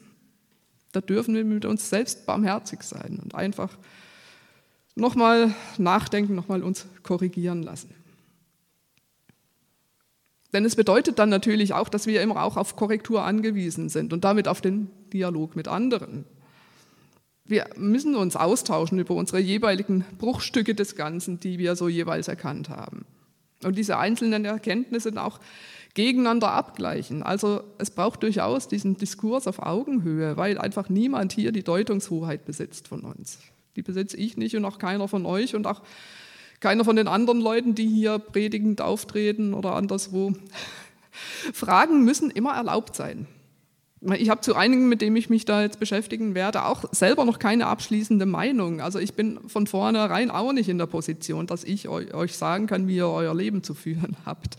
Da 0.92 1.02
dürfen 1.02 1.36
wir 1.36 1.44
mit 1.44 1.66
uns 1.66 1.90
selbst 1.90 2.26
barmherzig 2.26 2.84
sein 2.84 3.20
und 3.22 3.36
einfach 3.36 3.78
nochmal 4.96 5.54
nachdenken, 5.78 6.36
nochmal 6.36 6.64
uns 6.64 6.86
korrigieren 7.04 7.64
lassen. 7.64 7.94
Denn 10.54 10.64
es 10.64 10.78
bedeutet 10.78 11.20
dann 11.20 11.28
natürlich 11.28 11.74
auch, 11.74 11.90
dass 11.90 12.08
wir 12.08 12.22
immer 12.22 12.42
auch 12.42 12.56
auf 12.56 12.78
Korrektur 12.78 13.24
angewiesen 13.26 13.90
sind 13.90 14.14
und 14.14 14.24
damit 14.24 14.48
auf 14.48 14.62
den 14.62 14.90
Dialog 15.12 15.58
mit 15.58 15.68
anderen. 15.68 16.24
Wir 17.44 17.68
müssen 17.76 18.16
uns 18.16 18.38
austauschen 18.38 18.98
über 18.98 19.16
unsere 19.16 19.40
jeweiligen 19.40 20.06
Bruchstücke 20.18 20.74
des 20.74 20.96
Ganzen, 20.96 21.42
die 21.42 21.60
wir 21.60 21.76
so 21.76 21.90
jeweils 21.90 22.30
erkannt 22.30 22.70
haben. 22.70 23.06
Und 23.64 23.78
diese 23.78 23.98
einzelnen 23.98 24.46
Erkenntnisse 24.46 25.12
auch 25.22 25.40
gegeneinander 25.96 26.52
abgleichen. 26.52 27.24
Also 27.24 27.64
es 27.80 27.90
braucht 27.90 28.22
durchaus 28.22 28.68
diesen 28.68 28.98
Diskurs 28.98 29.48
auf 29.48 29.60
Augenhöhe, 29.60 30.38
weil 30.38 30.58
einfach 30.58 30.90
niemand 30.90 31.34
hier 31.34 31.52
die 31.52 31.64
Deutungshoheit 31.64 32.46
besitzt 32.46 32.88
von 32.90 33.02
uns. 33.02 33.40
Die 33.76 33.82
besitze 33.82 34.18
ich 34.18 34.38
nicht 34.38 34.56
und 34.56 34.66
auch 34.66 34.78
keiner 34.78 35.08
von 35.08 35.26
euch 35.26 35.56
und 35.56 35.66
auch 35.66 35.82
keiner 36.60 36.86
von 36.86 36.96
den 36.96 37.08
anderen 37.08 37.42
Leuten, 37.42 37.76
die 37.76 37.88
hier 37.88 38.20
predigend 38.20 38.82
auftreten 38.82 39.54
oder 39.54 39.74
anderswo. 39.74 40.34
Fragen 41.54 42.04
müssen 42.04 42.30
immer 42.30 42.54
erlaubt 42.54 42.96
sein. 42.96 43.28
Ich 44.18 44.30
habe 44.30 44.42
zu 44.42 44.56
einigen, 44.56 44.88
mit 44.90 45.02
denen 45.02 45.16
ich 45.16 45.30
mich 45.30 45.46
da 45.46 45.62
jetzt 45.62 45.80
beschäftigen 45.80 46.36
werde, 46.36 46.66
auch 46.66 46.84
selber 46.92 47.26
noch 47.26 47.40
keine 47.40 47.68
abschließende 47.68 48.26
Meinung. 48.26 48.82
Also 48.82 49.00
ich 49.00 49.14
bin 49.14 49.40
von 49.48 49.66
vornherein 49.66 50.30
auch 50.30 50.52
nicht 50.52 50.70
in 50.70 50.78
der 50.78 50.86
Position, 50.86 51.48
dass 51.48 51.64
ich 51.64 51.88
euch 51.88 52.38
sagen 52.38 52.68
kann, 52.68 52.88
wie 52.88 52.98
ihr 52.98 53.08
euer 53.08 53.34
Leben 53.34 53.64
zu 53.64 53.74
führen 53.74 54.18
habt. 54.26 54.58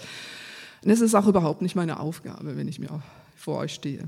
Und 0.87 0.93
es 0.93 1.00
ist 1.00 1.16
auch 1.16 1.26
überhaupt 1.26 1.62
nicht 1.62 1.75
meine 1.75 1.99
Aufgabe, 1.99 2.57
wenn 2.57 2.69
ich 2.69 2.78
mir 2.78 3.02
vor 3.35 3.59
euch 3.59 3.75
stehe. 3.75 4.05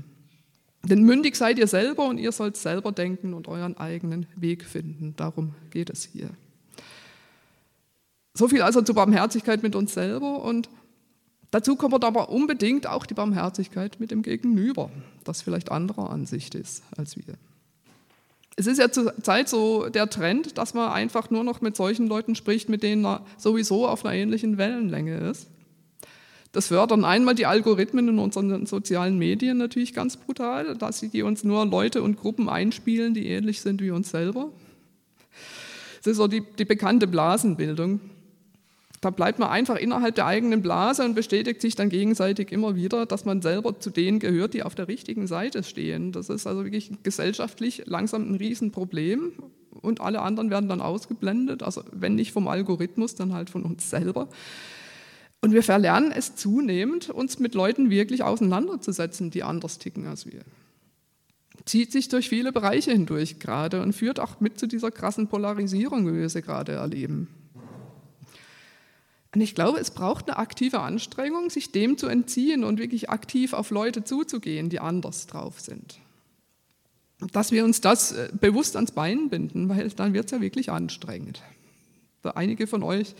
Denn 0.81 1.03
mündig 1.03 1.35
seid 1.35 1.59
ihr 1.59 1.67
selber 1.67 2.07
und 2.07 2.17
ihr 2.19 2.31
sollt 2.31 2.55
selber 2.55 2.93
denken 2.93 3.33
und 3.33 3.49
euren 3.49 3.75
eigenen 3.75 4.27
Weg 4.37 4.63
finden. 4.63 5.13
Darum 5.17 5.53
geht 5.71 5.89
es 5.89 6.05
hier. 6.05 6.29
So 8.33 8.47
viel 8.47 8.61
also 8.61 8.81
zur 8.81 8.95
Barmherzigkeit 8.95 9.61
mit 9.61 9.75
uns 9.75 9.93
selber 9.93 10.41
und 10.41 10.69
dazu 11.51 11.75
kommt 11.75 12.01
aber 12.05 12.29
unbedingt 12.29 12.87
auch 12.87 13.05
die 13.05 13.13
Barmherzigkeit 13.13 13.99
mit 13.99 14.11
dem 14.11 14.21
Gegenüber, 14.21 14.89
das 15.25 15.41
vielleicht 15.41 15.73
anderer 15.73 16.09
Ansicht 16.09 16.55
ist 16.55 16.83
als 16.95 17.17
wir. 17.17 17.33
Es 18.55 18.67
ist 18.67 18.77
ja 18.77 18.89
zur 18.89 19.21
Zeit 19.21 19.49
so 19.49 19.89
der 19.89 20.09
Trend, 20.09 20.57
dass 20.57 20.73
man 20.73 20.93
einfach 20.93 21.29
nur 21.29 21.43
noch 21.43 21.59
mit 21.59 21.75
solchen 21.75 22.07
Leuten 22.07 22.35
spricht, 22.35 22.69
mit 22.69 22.83
denen 22.83 23.01
man 23.01 23.19
sowieso 23.35 23.85
auf 23.85 24.05
einer 24.05 24.15
ähnlichen 24.15 24.57
Wellenlänge 24.57 25.17
ist. 25.17 25.49
Das 26.51 26.67
fördern 26.67 27.05
einmal 27.05 27.35
die 27.35 27.45
Algorithmen 27.45 28.07
in 28.07 28.19
unseren 28.19 28.65
sozialen 28.65 29.19
Medien 29.19 29.57
natürlich 29.57 29.93
ganz 29.93 30.17
brutal, 30.17 30.75
dass 30.75 30.99
sie 30.99 31.21
uns 31.21 31.43
nur 31.43 31.65
Leute 31.65 32.01
und 32.01 32.17
Gruppen 32.17 32.49
einspielen, 32.49 33.13
die 33.13 33.27
ähnlich 33.27 33.61
sind 33.61 33.81
wie 33.81 33.91
uns 33.91 34.09
selber. 34.09 34.51
Das 35.97 36.07
ist 36.07 36.17
so 36.17 36.27
die, 36.27 36.43
die 36.57 36.65
bekannte 36.65 37.05
Blasenbildung. 37.05 37.99
Da 39.01 39.11
bleibt 39.11 39.39
man 39.39 39.49
einfach 39.49 39.77
innerhalb 39.77 40.15
der 40.15 40.25
eigenen 40.25 40.61
Blase 40.61 41.05
und 41.05 41.13
bestätigt 41.13 41.61
sich 41.61 41.75
dann 41.75 41.89
gegenseitig 41.89 42.51
immer 42.51 42.75
wieder, 42.75 43.05
dass 43.05 43.23
man 43.23 43.41
selber 43.41 43.79
zu 43.79 43.91
denen 43.91 44.19
gehört, 44.19 44.53
die 44.53 44.63
auf 44.63 44.75
der 44.75 44.87
richtigen 44.87 45.27
Seite 45.27 45.63
stehen. 45.63 46.11
Das 46.11 46.29
ist 46.29 46.47
also 46.47 46.65
wirklich 46.65 46.91
gesellschaftlich 47.03 47.83
langsam 47.85 48.29
ein 48.29 48.35
Riesenproblem 48.35 49.33
und 49.81 50.01
alle 50.01 50.21
anderen 50.21 50.49
werden 50.49 50.67
dann 50.67 50.81
ausgeblendet, 50.81 51.63
also 51.63 51.83
wenn 51.91 52.15
nicht 52.15 52.33
vom 52.33 52.47
Algorithmus, 52.47 53.15
dann 53.15 53.33
halt 53.33 53.49
von 53.49 53.63
uns 53.63 53.89
selber. 53.89 54.27
Und 55.41 55.53
wir 55.53 55.63
verlernen 55.63 56.11
es 56.11 56.35
zunehmend, 56.35 57.09
uns 57.09 57.39
mit 57.39 57.55
Leuten 57.55 57.89
wirklich 57.89 58.23
auseinanderzusetzen, 58.23 59.31
die 59.31 59.43
anders 59.43 59.79
ticken 59.79 60.05
als 60.07 60.25
wir. 60.25 60.41
Zieht 61.65 61.91
sich 61.91 62.09
durch 62.09 62.29
viele 62.29 62.51
Bereiche 62.51 62.91
hindurch 62.91 63.39
gerade 63.39 63.81
und 63.81 63.93
führt 63.93 64.19
auch 64.19 64.39
mit 64.39 64.59
zu 64.59 64.67
dieser 64.67 64.91
krassen 64.91 65.27
Polarisierung, 65.27 66.07
wie 66.07 66.17
wir 66.17 66.29
sie 66.29 66.41
gerade 66.41 66.73
erleben. 66.73 67.27
Und 69.33 69.41
ich 69.41 69.53
glaube, 69.53 69.79
es 69.79 69.91
braucht 69.91 70.27
eine 70.27 70.37
aktive 70.37 70.79
Anstrengung, 70.79 71.49
sich 71.49 71.71
dem 71.71 71.97
zu 71.97 72.07
entziehen 72.07 72.63
und 72.63 72.79
wirklich 72.79 73.09
aktiv 73.09 73.53
auf 73.53 73.69
Leute 73.69 74.03
zuzugehen, 74.03 74.69
die 74.69 74.79
anders 74.79 75.27
drauf 75.27 75.59
sind. 75.59 75.99
Dass 77.31 77.51
wir 77.51 77.63
uns 77.63 77.79
das 77.81 78.13
äh, 78.13 78.29
bewusst 78.33 78.75
ans 78.75 78.91
Bein 78.91 79.29
binden, 79.29 79.69
weil 79.69 79.89
dann 79.89 80.13
wird 80.13 80.25
es 80.25 80.31
ja 80.31 80.41
wirklich 80.41 80.71
anstrengend. 80.71 81.43
Einige 82.23 82.65
von 82.65 82.81
euch 82.81 83.13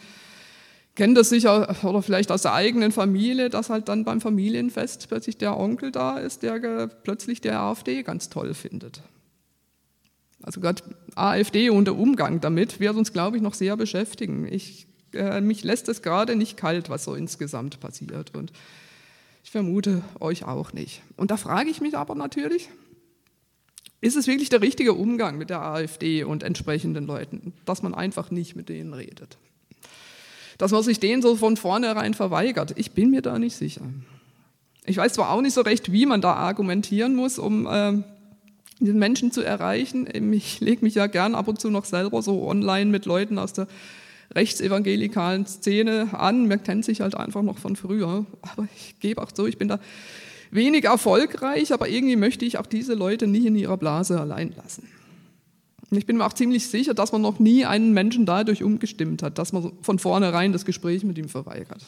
kennen 1.00 1.16
das 1.16 1.30
sicher 1.30 1.78
oder 1.86 2.02
vielleicht 2.02 2.30
aus 2.30 2.42
der 2.42 2.54
eigenen 2.54 2.92
Familie, 2.92 3.50
dass 3.50 3.70
halt 3.70 3.88
dann 3.88 4.04
beim 4.04 4.20
Familienfest 4.20 5.08
plötzlich 5.08 5.38
der 5.38 5.58
Onkel 5.58 5.94
da 5.94 6.18
ist, 6.18 6.44
der 6.44 6.88
plötzlich 6.88 7.40
der 7.40 7.62
AfD 7.62 8.04
ganz 8.04 8.28
toll 8.28 8.54
findet. 8.54 9.02
Also 10.44 10.60
gerade 10.60 10.84
AfD 11.16 11.70
und 11.70 11.86
der 11.86 11.98
Umgang 11.98 12.42
damit 12.42 12.82
wird 12.82 12.98
uns, 12.98 13.14
glaube 13.14 13.38
ich, 13.38 13.42
noch 13.42 13.54
sehr 13.54 13.78
beschäftigen. 13.78 14.46
Ich 14.52 14.88
äh, 15.14 15.40
mich 15.40 15.64
lässt 15.64 15.88
es 15.88 16.02
gerade 16.02 16.36
nicht 16.36 16.58
kalt, 16.58 16.90
was 16.90 17.06
so 17.06 17.16
insgesamt 17.16 17.80
passiert. 17.80 18.36
Und 18.36 18.52
ich 19.46 19.52
vermute 19.52 20.02
euch 20.20 20.44
auch 20.44 20.74
nicht. 20.74 21.02
Und 21.16 21.32
da 21.32 21.38
frage 21.38 21.70
ich 21.70 21.80
mich 21.80 21.96
aber 21.96 22.14
natürlich, 22.14 22.68
ist 24.02 24.18
es 24.18 24.28
wirklich 24.28 24.50
der 24.50 24.62
richtige 24.62 24.92
Umgang 24.92 25.38
mit 25.38 25.50
der 25.50 25.62
AfD 25.62 26.26
und 26.26 26.44
entsprechenden 26.44 27.06
Leuten, 27.06 27.54
dass 27.64 27.84
man 27.84 27.94
einfach 27.94 28.32
nicht 28.32 28.58
mit 28.58 28.68
denen 28.68 28.94
redet? 28.94 29.38
Dass 30.60 30.72
man 30.72 30.84
sich 30.84 31.00
denen 31.00 31.22
so 31.24 31.36
von 31.38 31.58
vornherein 31.58 32.14
verweigert? 32.14 32.74
Ich 32.76 32.92
bin 32.92 33.10
mir 33.10 33.24
da 33.24 33.40
nicht 33.40 33.56
sicher. 33.56 33.82
Ich 34.86 34.98
weiß 34.98 35.14
zwar 35.14 35.32
auch 35.32 35.42
nicht 35.42 35.54
so 35.54 35.62
recht, 35.62 35.92
wie 35.92 36.06
man 36.06 36.22
da 36.22 36.34
argumentieren 36.34 37.16
muss, 37.16 37.40
um 37.40 37.66
äh, 37.66 37.94
den 38.80 39.00
Menschen 39.00 39.32
zu 39.32 39.42
erreichen. 39.42 40.08
Ich 40.34 40.60
lege 40.60 40.84
mich 40.84 40.96
ja 40.96 41.08
gern 41.08 41.34
ab 41.34 41.48
und 41.48 41.62
zu 41.62 41.70
noch 41.70 41.86
selber 41.86 42.22
so 42.22 42.46
online 42.46 42.92
mit 42.92 43.06
Leuten 43.06 43.40
aus 43.40 43.54
der 43.54 43.68
rechtsevangelikalen 44.36 45.46
Szene 45.46 46.10
an. 46.12 46.50
Man 46.50 46.62
kennt 46.62 46.84
sich 46.84 47.00
halt 47.00 47.16
einfach 47.16 47.42
noch 47.42 47.58
von 47.58 47.78
früher. 47.78 48.26
Aber 48.42 48.68
ich 48.76 49.00
gebe 49.00 49.22
auch 49.22 49.32
so, 49.34 49.48
ich 49.48 49.58
bin 49.58 49.70
da 49.70 49.80
wenig 50.52 50.84
erfolgreich, 50.84 51.72
aber 51.72 51.88
irgendwie 51.88 52.18
möchte 52.18 52.44
ich 52.44 52.58
auch 52.58 52.66
diese 52.66 52.96
Leute 52.96 53.28
nie 53.28 53.48
in 53.48 53.56
ihrer 53.56 53.78
Blase 53.78 54.20
allein 54.20 54.54
lassen. 54.62 54.90
Und 55.92 55.98
ich 55.98 56.06
bin 56.06 56.18
mir 56.18 56.26
auch 56.26 56.34
ziemlich 56.34 56.68
sicher, 56.68 56.94
dass 56.94 57.12
man 57.12 57.22
noch 57.22 57.40
nie 57.40 57.66
einen 57.66 57.94
Menschen 57.94 58.26
dadurch 58.26 58.64
umgestimmt 58.64 59.24
hat, 59.24 59.38
dass 59.38 59.54
man 59.54 59.74
von 59.82 59.98
vornherein 59.98 60.54
das 60.54 60.66
Gespräch 60.66 61.04
mit 61.04 61.18
ihm 61.18 61.30
verweigert. 61.30 61.84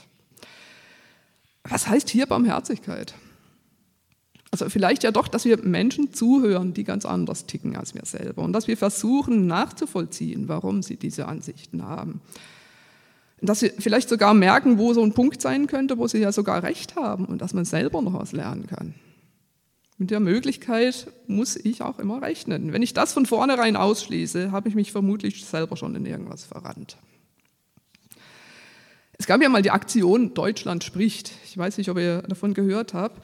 Was 1.63 1.87
heißt 1.87 2.09
hier 2.09 2.25
Barmherzigkeit? 2.25 3.13
Also 4.49 4.67
vielleicht 4.69 5.03
ja 5.03 5.11
doch, 5.11 5.29
dass 5.29 5.45
wir 5.45 5.57
Menschen 5.63 6.13
zuhören, 6.13 6.73
die 6.73 6.83
ganz 6.83 7.05
anders 7.05 7.45
ticken 7.45 7.77
als 7.77 7.95
wir 7.95 8.03
selber 8.03 8.41
und 8.41 8.51
dass 8.51 8.67
wir 8.67 8.75
versuchen 8.75 9.47
nachzuvollziehen, 9.47 10.49
warum 10.49 10.83
sie 10.83 10.97
diese 10.97 11.27
Ansichten 11.27 11.83
haben. 11.83 12.19
Dass 13.39 13.61
wir 13.61 13.71
vielleicht 13.79 14.09
sogar 14.09 14.33
merken, 14.33 14.77
wo 14.77 14.93
so 14.93 15.01
ein 15.03 15.13
Punkt 15.13 15.41
sein 15.41 15.67
könnte, 15.67 15.97
wo 15.97 16.07
sie 16.07 16.19
ja 16.19 16.31
sogar 16.31 16.63
recht 16.63 16.95
haben 16.95 17.25
und 17.25 17.41
dass 17.41 17.53
man 17.53 17.65
selber 17.65 18.01
noch 18.01 18.13
was 18.13 18.33
lernen 18.33 18.67
kann. 18.67 18.93
Mit 20.01 20.09
der 20.09 20.19
Möglichkeit 20.19 21.05
muss 21.27 21.55
ich 21.55 21.83
auch 21.83 21.99
immer 21.99 22.23
rechnen. 22.23 22.73
Wenn 22.73 22.81
ich 22.81 22.95
das 22.95 23.13
von 23.13 23.27
vornherein 23.27 23.75
ausschließe, 23.75 24.51
habe 24.51 24.67
ich 24.67 24.73
mich 24.73 24.91
vermutlich 24.91 25.45
selber 25.45 25.77
schon 25.77 25.93
in 25.93 26.07
irgendwas 26.07 26.43
verrannt. 26.43 26.97
Es 29.19 29.27
gab 29.27 29.43
ja 29.43 29.49
mal 29.49 29.61
die 29.61 29.69
Aktion 29.69 30.33
Deutschland 30.33 30.83
spricht. 30.83 31.33
Ich 31.45 31.55
weiß 31.55 31.77
nicht, 31.77 31.87
ob 31.91 31.99
ihr 31.99 32.23
davon 32.23 32.55
gehört 32.55 32.95
habt. 32.95 33.23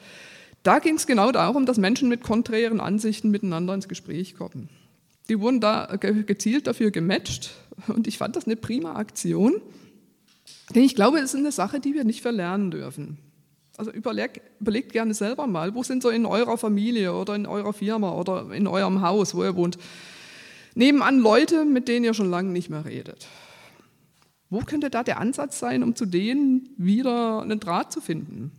Da 0.62 0.78
ging 0.78 0.94
es 0.94 1.08
genau 1.08 1.32
darum, 1.32 1.66
dass 1.66 1.78
Menschen 1.78 2.08
mit 2.08 2.22
konträren 2.22 2.78
Ansichten 2.78 3.32
miteinander 3.32 3.74
ins 3.74 3.88
Gespräch 3.88 4.36
kommen. 4.36 4.68
Die 5.28 5.40
wurden 5.40 5.60
da 5.60 5.96
gezielt 5.96 6.68
dafür 6.68 6.92
gematcht 6.92 7.56
und 7.88 8.06
ich 8.06 8.18
fand 8.18 8.36
das 8.36 8.46
eine 8.46 8.54
prima 8.54 8.94
Aktion, 8.94 9.60
denn 10.76 10.84
ich 10.84 10.94
glaube, 10.94 11.18
es 11.18 11.34
ist 11.34 11.40
eine 11.40 11.50
Sache, 11.50 11.80
die 11.80 11.94
wir 11.94 12.04
nicht 12.04 12.22
verlernen 12.22 12.70
dürfen. 12.70 13.18
Also 13.78 13.90
überleg, 13.92 14.42
überlegt 14.60 14.92
gerne 14.92 15.14
selber 15.14 15.46
mal, 15.46 15.74
wo 15.74 15.82
sind 15.82 16.02
so 16.02 16.10
in 16.10 16.26
eurer 16.26 16.58
Familie 16.58 17.14
oder 17.14 17.34
in 17.34 17.46
eurer 17.46 17.72
Firma 17.72 18.12
oder 18.12 18.52
in 18.52 18.66
eurem 18.66 19.00
Haus, 19.00 19.34
wo 19.34 19.44
ihr 19.44 19.56
wohnt, 19.56 19.78
Nebenan 20.74 21.18
Leute, 21.18 21.64
mit 21.64 21.88
denen 21.88 22.04
ihr 22.04 22.14
schon 22.14 22.30
lange 22.30 22.50
nicht 22.50 22.70
mehr 22.70 22.84
redet. 22.84 23.26
Wo 24.50 24.60
könnte 24.60 24.90
da 24.90 25.02
der 25.02 25.18
Ansatz 25.18 25.58
sein, 25.58 25.82
um 25.82 25.94
zu 25.94 26.06
denen 26.06 26.70
wieder 26.76 27.42
einen 27.42 27.60
Draht 27.60 27.92
zu 27.92 28.00
finden? 28.00 28.52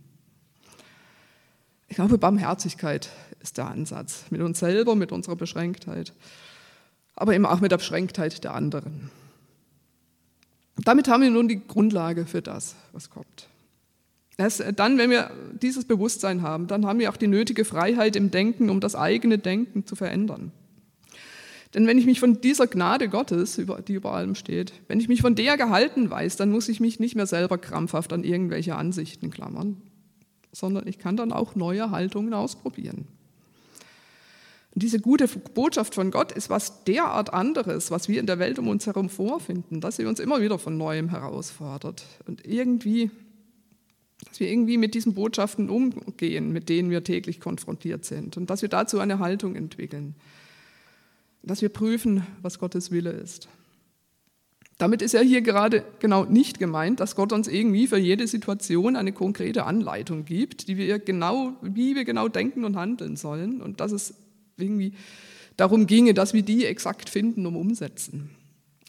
Ich 1.88 1.96
glaube, 1.96 2.18
Barmherzigkeit 2.18 3.10
ist 3.42 3.58
der 3.58 3.68
Ansatz. 3.68 4.26
Mit 4.30 4.42
uns 4.42 4.60
selber, 4.60 4.96
mit 4.96 5.12
unserer 5.12 5.36
Beschränktheit, 5.36 6.14
aber 7.16 7.34
eben 7.34 7.46
auch 7.46 7.60
mit 7.60 7.72
der 7.72 7.78
Beschränktheit 7.78 8.44
der 8.44 8.54
anderen. 8.54 9.10
Damit 10.78 11.10
haben 11.10 11.24
wir 11.24 11.30
nun 11.30 11.50
die 11.50 11.66
Grundlage 11.68 12.26
für 12.26 12.42
das, 12.42 12.76
was 12.94 13.10
kommt. 13.10 13.49
Erst 14.40 14.64
dann, 14.78 14.98
wenn 14.98 15.10
wir 15.10 15.32
dieses 15.62 15.84
Bewusstsein 15.84 16.44
haben, 16.44 16.68
dann 16.68 16.86
haben 16.86 17.00
wir 17.00 17.10
auch 17.10 17.18
die 17.18 17.28
nötige 17.28 17.66
Freiheit 17.66 18.16
im 18.16 18.32
Denken, 18.32 18.70
um 18.70 18.80
das 18.80 18.96
eigene 18.96 19.38
Denken 19.38 19.86
zu 19.86 19.98
verändern. 19.98 20.54
Denn 21.74 21.86
wenn 21.88 21.98
ich 21.98 22.06
mich 22.06 22.22
von 22.22 22.40
dieser 22.40 22.66
Gnade 22.66 23.10
Gottes, 23.10 23.62
die 23.86 23.94
über 23.94 24.14
allem 24.14 24.36
steht, 24.36 24.72
wenn 24.88 25.02
ich 25.02 25.10
mich 25.10 25.22
von 25.22 25.36
der 25.36 25.58
gehalten 25.58 26.10
weiß, 26.10 26.38
dann 26.38 26.52
muss 26.52 26.70
ich 26.70 26.80
mich 26.80 27.02
nicht 27.02 27.18
mehr 27.18 27.28
selber 27.28 27.58
krampfhaft 27.58 28.14
an 28.14 28.24
irgendwelche 28.24 28.78
Ansichten 28.78 29.30
klammern, 29.30 29.82
sondern 30.54 30.88
ich 30.88 31.00
kann 31.00 31.18
dann 31.18 31.34
auch 31.34 31.56
neue 31.56 31.92
Haltungen 31.92 32.34
ausprobieren. 32.34 33.10
Und 34.74 34.84
diese 34.84 35.02
gute 35.02 35.28
Botschaft 35.28 35.96
von 35.96 36.12
Gott 36.12 36.32
ist 36.32 36.50
was 36.50 36.86
derart 36.86 37.34
anderes, 37.34 37.92
was 37.92 38.08
wir 38.08 38.22
in 38.22 38.26
der 38.26 38.40
Welt 38.40 38.58
um 38.58 38.70
uns 38.70 38.88
herum 38.88 39.10
vorfinden, 39.10 39.82
dass 39.82 39.98
sie 39.98 40.06
uns 40.06 40.22
immer 40.22 40.40
wieder 40.40 40.60
von 40.60 40.78
neuem 40.78 41.10
herausfordert 41.10 42.06
und 42.26 42.48
irgendwie, 42.48 43.12
dass 44.28 44.40
wir 44.40 44.50
irgendwie 44.50 44.78
mit 44.78 44.94
diesen 44.94 45.14
Botschaften 45.14 45.70
umgehen, 45.70 46.52
mit 46.52 46.70
denen 46.70 46.90
wir 46.90 47.04
täglich 47.04 47.40
konfrontiert 47.40 48.06
sind 48.06 48.38
und 48.38 48.50
dass 48.50 48.62
wir 48.62 48.70
dazu 48.70 49.00
eine 49.00 49.20
Haltung 49.20 49.56
entwickeln 49.56 50.16
dass 51.44 51.62
wir 51.62 51.70
prüfen, 51.70 52.26
was 52.42 52.60
Gottes 52.60 52.92
Wille 52.92 53.12
ist. 53.12 53.48
Damit 54.78 55.02
ist 55.02 55.14
ja 55.14 55.20
hier 55.20 55.42
gerade 55.42 55.84
genau 56.00 56.24
nicht 56.24 56.58
gemeint, 56.58 57.02
dass 57.02 57.16
Gott 57.16 57.34
uns 57.34 57.50
irgendwie 57.50 57.88
für 57.88 57.98
jede 57.98 58.28
Situation 58.28 58.96
eine 58.96 59.12
konkrete 59.12 59.66
Anleitung 59.66 60.24
gibt, 60.24 60.70
die 60.70 60.78
wir 60.78 61.00
genau, 61.00 61.54
wie 61.62 61.96
wir 61.96 62.06
genau 62.06 62.30
denken 62.30 62.64
und 62.64 62.78
handeln 62.78 63.18
sollen 63.18 63.62
und 63.62 63.82
dass 63.82 63.92
es 63.92 64.14
irgendwie 64.58 64.94
darum 65.58 65.86
ginge, 65.86 66.14
dass 66.14 66.34
wir 66.34 66.44
die 66.44 66.66
exakt 66.66 67.10
finden 67.10 67.46
und 67.46 67.58
umsetzen. 67.58 68.30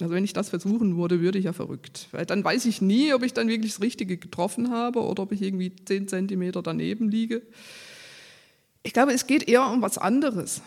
Also 0.03 0.15
wenn 0.15 0.25
ich 0.25 0.33
das 0.33 0.49
versuchen 0.49 0.97
würde, 0.97 1.21
würde 1.21 1.39
ich 1.39 1.45
ja 1.45 1.53
verrückt. 1.53 2.09
Weil 2.13 2.27
dann 2.27 2.45
weiß 2.45 2.65
ich 2.67 2.81
nie, 2.81 3.13
ob 3.13 3.23
ich 3.23 3.33
dann 3.33 3.49
wirklich 3.49 3.73
das 3.73 3.83
Richtige 3.83 4.17
getroffen 4.17 4.71
habe 4.71 5.01
oder 5.01 5.23
ob 5.23 5.33
ich 5.33 5.43
irgendwie 5.43 5.73
zehn 5.85 6.09
Zentimeter 6.09 6.63
daneben 6.63 7.11
liege. 7.11 7.43
Ich 8.83 8.93
glaube, 8.93 9.13
es 9.13 9.27
geht 9.27 9.49
eher 9.49 9.67
um 9.67 9.83
was 9.83 9.99
anderes. 9.99 10.63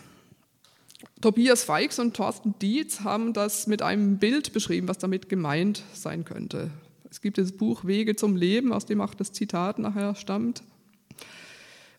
Tobias 1.20 1.64
Feix 1.64 1.98
und 1.98 2.14
Thorsten 2.14 2.54
Dietz 2.60 3.00
haben 3.00 3.32
das 3.32 3.66
mit 3.66 3.82
einem 3.82 4.18
Bild 4.18 4.52
beschrieben, 4.52 4.88
was 4.88 4.98
damit 4.98 5.28
gemeint 5.28 5.82
sein 5.92 6.24
könnte. 6.24 6.70
Es 7.10 7.20
gibt 7.20 7.38
das 7.38 7.52
Buch 7.52 7.84
Wege 7.84 8.16
zum 8.16 8.36
Leben, 8.36 8.72
aus 8.72 8.86
dem 8.86 9.00
auch 9.00 9.14
das 9.14 9.32
Zitat 9.32 9.78
nachher 9.78 10.14
stammt. 10.14 10.62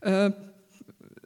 Äh, 0.02 0.32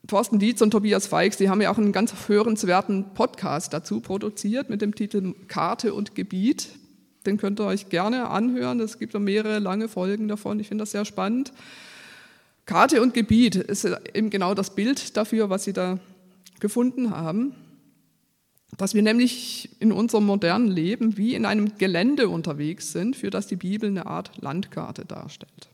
Thorsten 0.10 0.40
Dietz 0.40 0.62
und 0.62 0.72
Tobias 0.72 1.06
Feix, 1.06 1.38
die 1.38 1.50
haben 1.50 1.62
ja 1.62 1.72
auch 1.72 1.78
einen 1.78 1.92
ganz 1.92 2.14
hörenswerten 2.28 3.14
Podcast 3.14 3.74
dazu 3.74 4.00
produziert 4.00 4.68
mit 4.68 4.82
dem 4.82 4.96
Titel 4.96 5.36
Karte 5.48 5.94
und 5.94 6.16
Gebiet. 6.16 6.70
Den 7.28 7.38
könnt 7.38 7.60
ihr 7.60 7.66
euch 7.66 7.90
gerne 7.90 8.28
anhören. 8.30 8.80
Es 8.80 8.98
gibt 8.98 9.14
mehrere 9.14 9.60
lange 9.60 9.88
Folgen 9.88 10.28
davon. 10.28 10.60
Ich 10.60 10.68
finde 10.68 10.82
das 10.82 10.92
sehr 10.92 11.06
spannend. 11.06 11.54
Karte 12.66 13.04
und 13.04 13.14
Gebiet 13.14 13.56
ist 13.56 13.86
eben 14.16 14.32
genau 14.32 14.56
das 14.56 14.74
Bild 14.74 15.16
dafür, 15.16 15.52
was 15.52 15.66
sie 15.66 15.74
da 15.74 16.00
gefunden 16.60 17.12
haben, 17.12 17.54
dass 18.78 18.96
wir 18.96 19.04
nämlich 19.04 19.70
in 19.80 19.92
unserem 19.92 20.26
modernen 20.26 20.70
Leben 20.70 21.18
wie 21.18 21.36
in 21.36 21.46
einem 21.46 21.78
Gelände 21.78 22.30
unterwegs 22.30 22.92
sind, 22.92 23.16
für 23.16 23.30
das 23.30 23.46
die 23.46 23.58
Bibel 23.58 23.90
eine 23.90 24.08
Art 24.08 24.32
Landkarte 24.42 25.06
darstellt. 25.06 25.69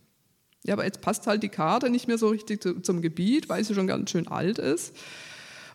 Ja, 0.66 0.74
aber 0.74 0.86
jetzt 0.86 1.02
passt 1.02 1.28
halt 1.28 1.44
die 1.44 1.50
Karte 1.50 1.90
nicht 1.90 2.08
mehr 2.08 2.18
so 2.18 2.30
richtig 2.30 2.62
zum 2.84 3.02
Gebiet, 3.02 3.50
weil 3.50 3.64
sie 3.64 3.76
schon 3.76 3.88
ganz 3.88 4.12
schön 4.12 4.28
alt 4.28 4.58
ist. 4.58 4.96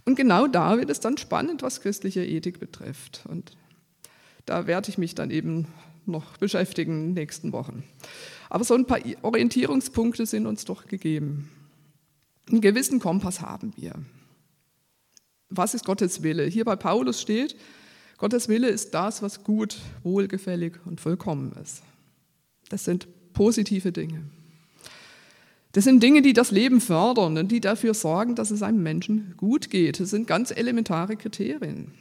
Und 0.05 0.17
genau 0.17 0.47
da 0.47 0.79
wird 0.79 0.91
es 0.91 1.01
dann 1.01 1.17
spannend, 1.17 1.63
was 1.63 1.81
christliche 1.81 2.25
Ethik 2.25 2.59
betrifft. 2.59 3.25
Und 3.29 3.53
da 4.47 4.67
werde 4.67 4.91
ich 4.91 4.99
mich 4.99 5.15
dann 5.15 5.31
eben 5.31 5.69
noch 6.07 6.39
beschäftigen 6.39 6.93
in 6.93 7.07
den 7.09 7.15
nächsten 7.15 7.53
Wochen. 7.53 7.85
Aber 8.49 8.65
so 8.65 8.75
ein 8.75 8.87
paar 8.87 9.01
Orientierungspunkte 9.23 10.27
sind 10.27 10.47
uns 10.47 10.65
doch 10.65 10.87
gegeben. 10.87 11.51
Einen 12.49 12.61
gewissen 12.61 12.99
Kompass 12.99 13.41
haben 13.41 13.73
wir 13.77 13.95
was 15.51 15.75
ist 15.75 15.85
Gottes 15.85 16.23
Wille? 16.23 16.45
Hier 16.47 16.65
bei 16.65 16.77
Paulus 16.77 17.21
steht, 17.21 17.57
Gottes 18.17 18.49
Wille 18.49 18.69
ist 18.69 18.95
das, 18.95 19.23
was 19.23 19.45
gut, 19.45 19.79
wohlgefällig 20.03 20.75
und 20.85 21.01
vollkommen 21.01 21.53
ist. 21.61 21.83
Das 22.69 22.85
sind 22.85 23.09
positive 23.33 23.93
Dinge. 23.93 24.23
Das 25.73 25.85
sind 25.85 26.03
Dinge, 26.03 26.23
die 26.23 26.33
das 26.33 26.51
Leben 26.51 26.81
fördern 26.81 27.39
und 27.39 27.53
die 27.53 27.61
dafür 27.61 27.95
sorgen, 27.95 28.35
dass 28.35 28.51
es 28.51 28.63
einem 28.63 28.83
Menschen 28.83 29.35
gut 29.37 29.71
geht. 29.71 30.01
Das 30.01 30.11
sind 30.11 30.27
ganz 30.27 30.51
elementare 30.51 31.17
Kriterien. 31.17 31.93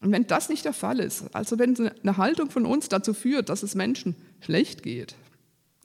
Und 0.00 0.12
wenn 0.12 0.28
das 0.28 0.48
nicht 0.48 0.64
der 0.64 0.72
Fall 0.72 1.00
ist, 1.00 1.34
also 1.34 1.58
wenn 1.58 1.76
eine 1.76 2.16
Haltung 2.16 2.50
von 2.50 2.66
uns 2.66 2.88
dazu 2.88 3.14
führt, 3.14 3.48
dass 3.48 3.64
es 3.64 3.74
Menschen 3.74 4.14
schlecht 4.40 4.84
geht, 4.84 5.16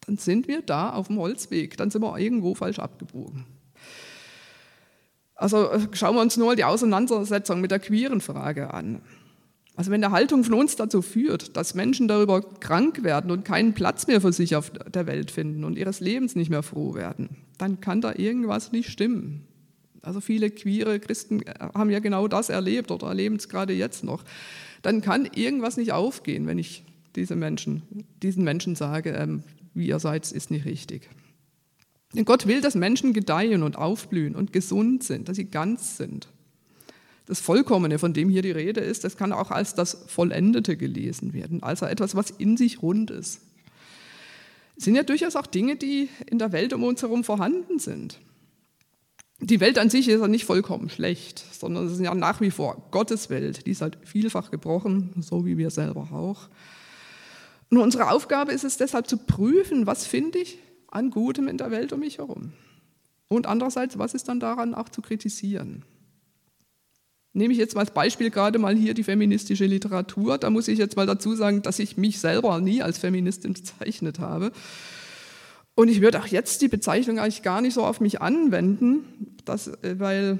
dann 0.05 0.17
sind 0.17 0.47
wir 0.47 0.61
da 0.61 0.91
auf 0.91 1.07
dem 1.07 1.17
Holzweg, 1.17 1.77
dann 1.77 1.89
sind 1.89 2.03
wir 2.03 2.17
irgendwo 2.19 2.53
falsch 2.53 2.77
abgebogen. 2.77 3.45
Also 5.35 5.69
äh, 5.71 5.87
schauen 5.93 6.15
wir 6.15 6.21
uns 6.21 6.37
nur 6.37 6.55
die 6.55 6.63
Auseinandersetzung 6.63 7.59
mit 7.59 7.71
der 7.71 7.79
queeren 7.79 8.21
Frage 8.21 8.73
an. 8.73 9.01
Also 9.75 9.89
wenn 9.89 10.03
eine 10.03 10.13
Haltung 10.13 10.43
von 10.43 10.53
uns 10.53 10.75
dazu 10.75 11.01
führt, 11.01 11.57
dass 11.57 11.73
Menschen 11.73 12.07
darüber 12.07 12.41
krank 12.41 13.03
werden 13.03 13.31
und 13.31 13.43
keinen 13.43 13.73
Platz 13.73 14.05
mehr 14.05 14.21
für 14.21 14.31
sich 14.31 14.55
auf 14.55 14.69
der 14.71 15.07
Welt 15.07 15.31
finden 15.31 15.63
und 15.63 15.77
ihres 15.77 15.99
Lebens 15.99 16.35
nicht 16.35 16.51
mehr 16.51 16.61
froh 16.61 16.93
werden, 16.93 17.29
dann 17.57 17.81
kann 17.81 18.01
da 18.01 18.13
irgendwas 18.15 18.71
nicht 18.71 18.89
stimmen. 18.89 19.47
Also 20.03 20.19
viele 20.19 20.51
queere 20.51 20.99
Christen 20.99 21.41
äh, 21.41 21.53
haben 21.73 21.89
ja 21.89 21.99
genau 21.99 22.27
das 22.27 22.49
erlebt 22.49 22.91
oder 22.91 23.07
erleben 23.07 23.37
es 23.37 23.49
gerade 23.49 23.73
jetzt 23.73 24.03
noch. 24.03 24.23
Dann 24.81 25.01
kann 25.01 25.27
irgendwas 25.33 25.77
nicht 25.77 25.93
aufgehen, 25.93 26.45
wenn 26.45 26.59
ich 26.59 26.83
diese 27.15 27.35
Menschen, 27.35 27.83
diesen 28.21 28.43
Menschen 28.43 28.75
sage, 28.75 29.11
ähm, 29.11 29.43
wie 29.73 29.87
ihr 29.87 29.99
seid, 29.99 30.29
ist 30.31 30.51
nicht 30.51 30.65
richtig. 30.65 31.09
Denn 32.13 32.25
Gott 32.25 32.45
will, 32.45 32.61
dass 32.61 32.75
Menschen 32.75 33.13
gedeihen 33.13 33.63
und 33.63 33.77
aufblühen 33.77 34.35
und 34.35 34.53
gesund 34.53 35.03
sind, 35.03 35.29
dass 35.29 35.37
sie 35.37 35.45
ganz 35.45 35.97
sind. 35.97 36.27
Das 37.25 37.39
Vollkommene, 37.39 37.99
von 37.99 38.13
dem 38.13 38.29
hier 38.29 38.41
die 38.41 38.51
Rede 38.51 38.81
ist, 38.81 39.03
das 39.03 39.15
kann 39.15 39.31
auch 39.31 39.51
als 39.51 39.75
das 39.75 40.05
Vollendete 40.07 40.75
gelesen 40.75 41.33
werden, 41.33 41.63
also 41.63 41.85
etwas, 41.85 42.15
was 42.15 42.29
in 42.31 42.57
sich 42.57 42.81
rund 42.81 43.11
ist. 43.11 43.41
Es 44.75 44.85
sind 44.85 44.95
ja 44.95 45.03
durchaus 45.03 45.35
auch 45.35 45.47
Dinge, 45.47 45.75
die 45.75 46.09
in 46.25 46.39
der 46.39 46.51
Welt 46.51 46.73
um 46.73 46.83
uns 46.83 47.01
herum 47.01 47.23
vorhanden 47.23 47.79
sind. 47.79 48.19
Die 49.39 49.59
Welt 49.59 49.77
an 49.77 49.89
sich 49.89 50.07
ist 50.07 50.21
ja 50.21 50.27
nicht 50.27 50.45
vollkommen 50.45 50.89
schlecht, 50.89 51.43
sondern 51.53 51.87
es 51.87 51.93
ist 51.93 51.99
ja 51.99 52.13
nach 52.15 52.41
wie 52.41 52.51
vor 52.51 52.87
Gottes 52.91 53.29
Welt. 53.29 53.65
Die 53.65 53.71
ist 53.71 53.81
halt 53.81 53.97
vielfach 54.03 54.51
gebrochen, 54.51 55.13
so 55.21 55.45
wie 55.45 55.57
wir 55.57 55.69
selber 55.69 56.09
auch. 56.11 56.49
Nur 57.69 57.83
unsere 57.83 58.09
Aufgabe 58.09 58.51
ist 58.51 58.63
es 58.63 58.77
deshalb 58.77 59.07
zu 59.07 59.17
prüfen, 59.17 59.85
was 59.85 60.05
finde 60.05 60.39
ich 60.39 60.59
an 60.87 61.09
Gutem 61.09 61.47
in 61.47 61.57
der 61.57 61.71
Welt 61.71 61.91
um 61.91 61.99
mich 61.99 62.19
herum? 62.19 62.53
Und 63.27 63.47
andererseits, 63.47 63.97
was 63.97 64.13
ist 64.13 64.27
dann 64.27 64.39
daran 64.39 64.75
auch 64.75 64.89
zu 64.89 65.01
kritisieren? 65.01 65.83
Nehme 67.33 67.51
ich 67.51 67.59
jetzt 67.59 67.73
mal 67.73 67.81
als 67.81 67.91
Beispiel 67.91 68.29
gerade 68.29 68.59
mal 68.59 68.75
hier 68.75 68.93
die 68.93 69.03
feministische 69.03 69.65
Literatur. 69.65 70.37
Da 70.37 70.51
muss 70.51 70.67
ich 70.67 70.77
jetzt 70.77 70.95
mal 70.95 71.07
dazu 71.07 71.35
sagen, 71.35 71.63
dass 71.63 71.79
ich 71.79 71.97
mich 71.97 72.19
selber 72.19 72.59
nie 72.61 72.83
als 72.83 72.99
Feministin 72.99 73.53
bezeichnet 73.53 74.19
habe. 74.19 74.51
Und 75.75 75.87
ich 75.87 76.01
würde 76.01 76.19
auch 76.21 76.27
jetzt 76.27 76.61
die 76.61 76.67
Bezeichnung 76.67 77.17
eigentlich 77.17 77.41
gar 77.41 77.61
nicht 77.61 77.73
so 77.73 77.83
auf 77.83 77.99
mich 77.99 78.21
anwenden, 78.21 79.35
dass, 79.45 79.67
äh, 79.67 79.95
weil 79.97 80.39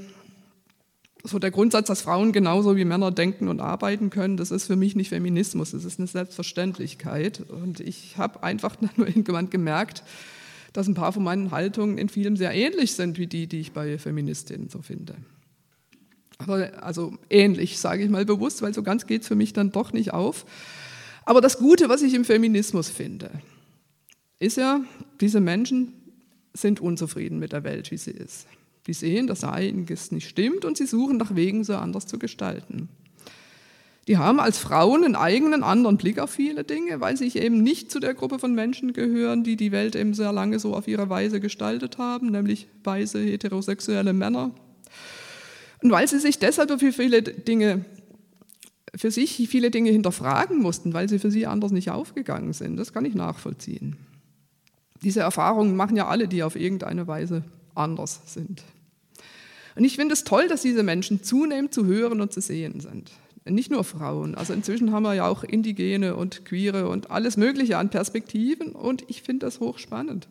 so 1.24 1.40
der 1.40 1.52
Grundsatz, 1.52 1.88
dass 1.88 2.02
Frauen 2.02 2.32
genauso 2.32 2.76
wie 2.76 2.86
Männer 2.86 3.10
denken 3.10 3.48
und 3.48 3.62
arbeiten 3.62 4.10
können, 4.10 4.38
das 4.38 4.52
ist 4.52 4.68
für 4.68 4.76
mich 4.76 4.96
nicht 4.96 5.10
Feminismus, 5.10 5.72
das 5.72 5.86
ist 5.86 5.98
eine 5.98 6.08
Selbstverständlichkeit. 6.08 7.42
Und 7.50 7.80
ich 7.80 8.18
habe 8.18 8.44
einfach 8.44 8.76
nur 8.98 9.08
irgendwann 9.08 9.50
gemerkt, 9.50 10.04
dass 10.74 10.88
ein 10.88 10.96
paar 10.96 11.14
von 11.14 11.24
meinen 11.24 11.52
Haltungen 11.52 11.98
in 11.98 12.10
vielem 12.10 12.36
sehr 12.36 12.54
ähnlich 12.54 12.94
sind 12.94 13.18
wie 13.18 13.28
die, 13.28 13.48
die 13.48 13.60
ich 13.60 13.72
bei 13.72 13.98
Feministinnen 13.98 14.70
so 14.70 14.82
finde. 14.82 15.16
Aber 16.38 16.84
also 16.84 17.14
ähnlich, 17.30 17.80
sage 17.80 18.04
ich 18.04 18.10
mal 18.10 18.26
bewusst, 18.26 18.62
weil 18.62 18.74
so 18.74 18.84
ganz 18.84 19.06
geht 19.06 19.22
es 19.22 19.28
für 19.28 19.36
mich 19.36 19.54
dann 19.54 19.72
doch 19.72 19.94
nicht 19.94 20.14
auf. 20.14 20.46
Aber 21.26 21.42
das 21.42 21.58
Gute, 21.58 21.90
was 21.90 22.02
ich 22.02 22.14
im 22.14 22.26
Feminismus 22.26 22.90
finde, 22.90 23.32
ist 24.40 24.58
ja, 24.58 24.82
diese 25.22 25.40
Menschen 25.40 25.94
sind 26.54 26.82
unzufrieden 26.82 27.40
mit 27.40 27.54
der 27.54 27.64
Welt, 27.64 27.92
wie 27.92 27.98
sie 27.98 28.12
ist. 28.12 28.48
Die 28.88 28.94
sehen, 28.94 29.28
dass 29.28 29.44
einiges 29.44 30.12
nicht 30.12 30.28
stimmt 30.28 30.66
und 30.66 30.78
sie 30.78 30.86
suchen 30.86 31.18
nach 31.18 31.36
Wegen, 31.36 31.64
sie 31.64 31.78
anders 31.78 32.06
zu 32.06 32.20
gestalten. 32.20 32.90
Die 34.10 34.18
haben 34.18 34.42
als 34.42 34.58
Frauen 34.58 35.06
einen 35.06 35.16
eigenen 35.16 35.64
anderen 35.64 35.96
Blick 35.96 36.20
auf 36.20 36.32
viele 36.32 36.66
Dinge, 36.66 37.00
weil 37.00 37.16
sie 37.16 37.30
eben 37.40 37.64
nicht 37.64 37.90
zu 37.90 38.02
der 38.02 38.14
Gruppe 38.14 38.38
von 38.38 38.54
Menschen 38.54 38.92
gehören, 38.92 39.46
die 39.46 39.56
die 39.56 39.72
Welt 39.72 39.96
eben 39.96 40.14
sehr 40.14 40.34
lange 40.34 40.60
so 40.60 40.76
auf 40.76 40.90
ihre 40.90 41.10
Weise 41.10 41.40
gestaltet 41.40 41.98
haben, 41.98 42.32
nämlich 42.32 42.68
weiße 42.84 43.22
heterosexuelle 43.22 44.12
Männer. 44.12 44.52
Und 45.84 45.92
weil 45.92 46.08
sie 46.08 46.20
sich 46.20 46.40
deshalb 46.40 46.80
für 46.80 46.94
viele 46.94 47.22
Dinge 47.22 47.86
für 48.96 49.12
sich 49.12 49.48
viele 49.50 49.72
Dinge 49.72 49.90
hinterfragen 49.90 50.60
mussten, 50.60 50.94
weil 50.94 51.10
sie 51.10 51.20
für 51.20 51.32
sie 51.32 51.48
anders 51.48 51.72
nicht 51.72 51.90
aufgegangen 51.90 52.54
sind. 52.54 52.78
Das 52.78 52.94
kann 52.94 53.06
ich 53.06 53.16
nachvollziehen. 53.16 53.98
Diese 55.02 55.22
Erfahrungen 55.22 55.76
machen 55.76 55.98
ja 55.98 56.08
alle, 56.08 56.28
die 56.28 56.44
auf 56.44 56.56
irgendeine 56.56 57.08
Weise 57.08 57.44
anders 57.76 58.22
sind. 58.26 58.64
Und 59.76 59.84
ich 59.84 59.96
finde 59.96 60.14
es 60.14 60.24
toll, 60.24 60.48
dass 60.48 60.62
diese 60.62 60.84
Menschen 60.84 61.24
zunehmend 61.24 61.74
zu 61.74 61.86
hören 61.86 62.22
und 62.22 62.32
zu 62.32 62.42
sehen 62.42 62.80
sind. 62.80 63.12
Nicht 63.46 63.72
nur 63.72 63.84
Frauen. 63.84 64.36
Also 64.36 64.54
inzwischen 64.54 64.92
haben 64.92 65.04
wir 65.04 65.16
ja 65.16 65.28
auch 65.28 65.44
Indigene 65.44 66.16
und 66.16 66.46
Queere 66.46 66.88
und 66.88 67.12
alles 67.12 67.36
Mögliche 67.36 67.78
an 67.78 67.90
Perspektiven 67.90 68.74
und 68.74 69.04
ich 69.10 69.24
finde 69.24 69.48
das 69.48 69.60
hochspannend, 69.60 70.30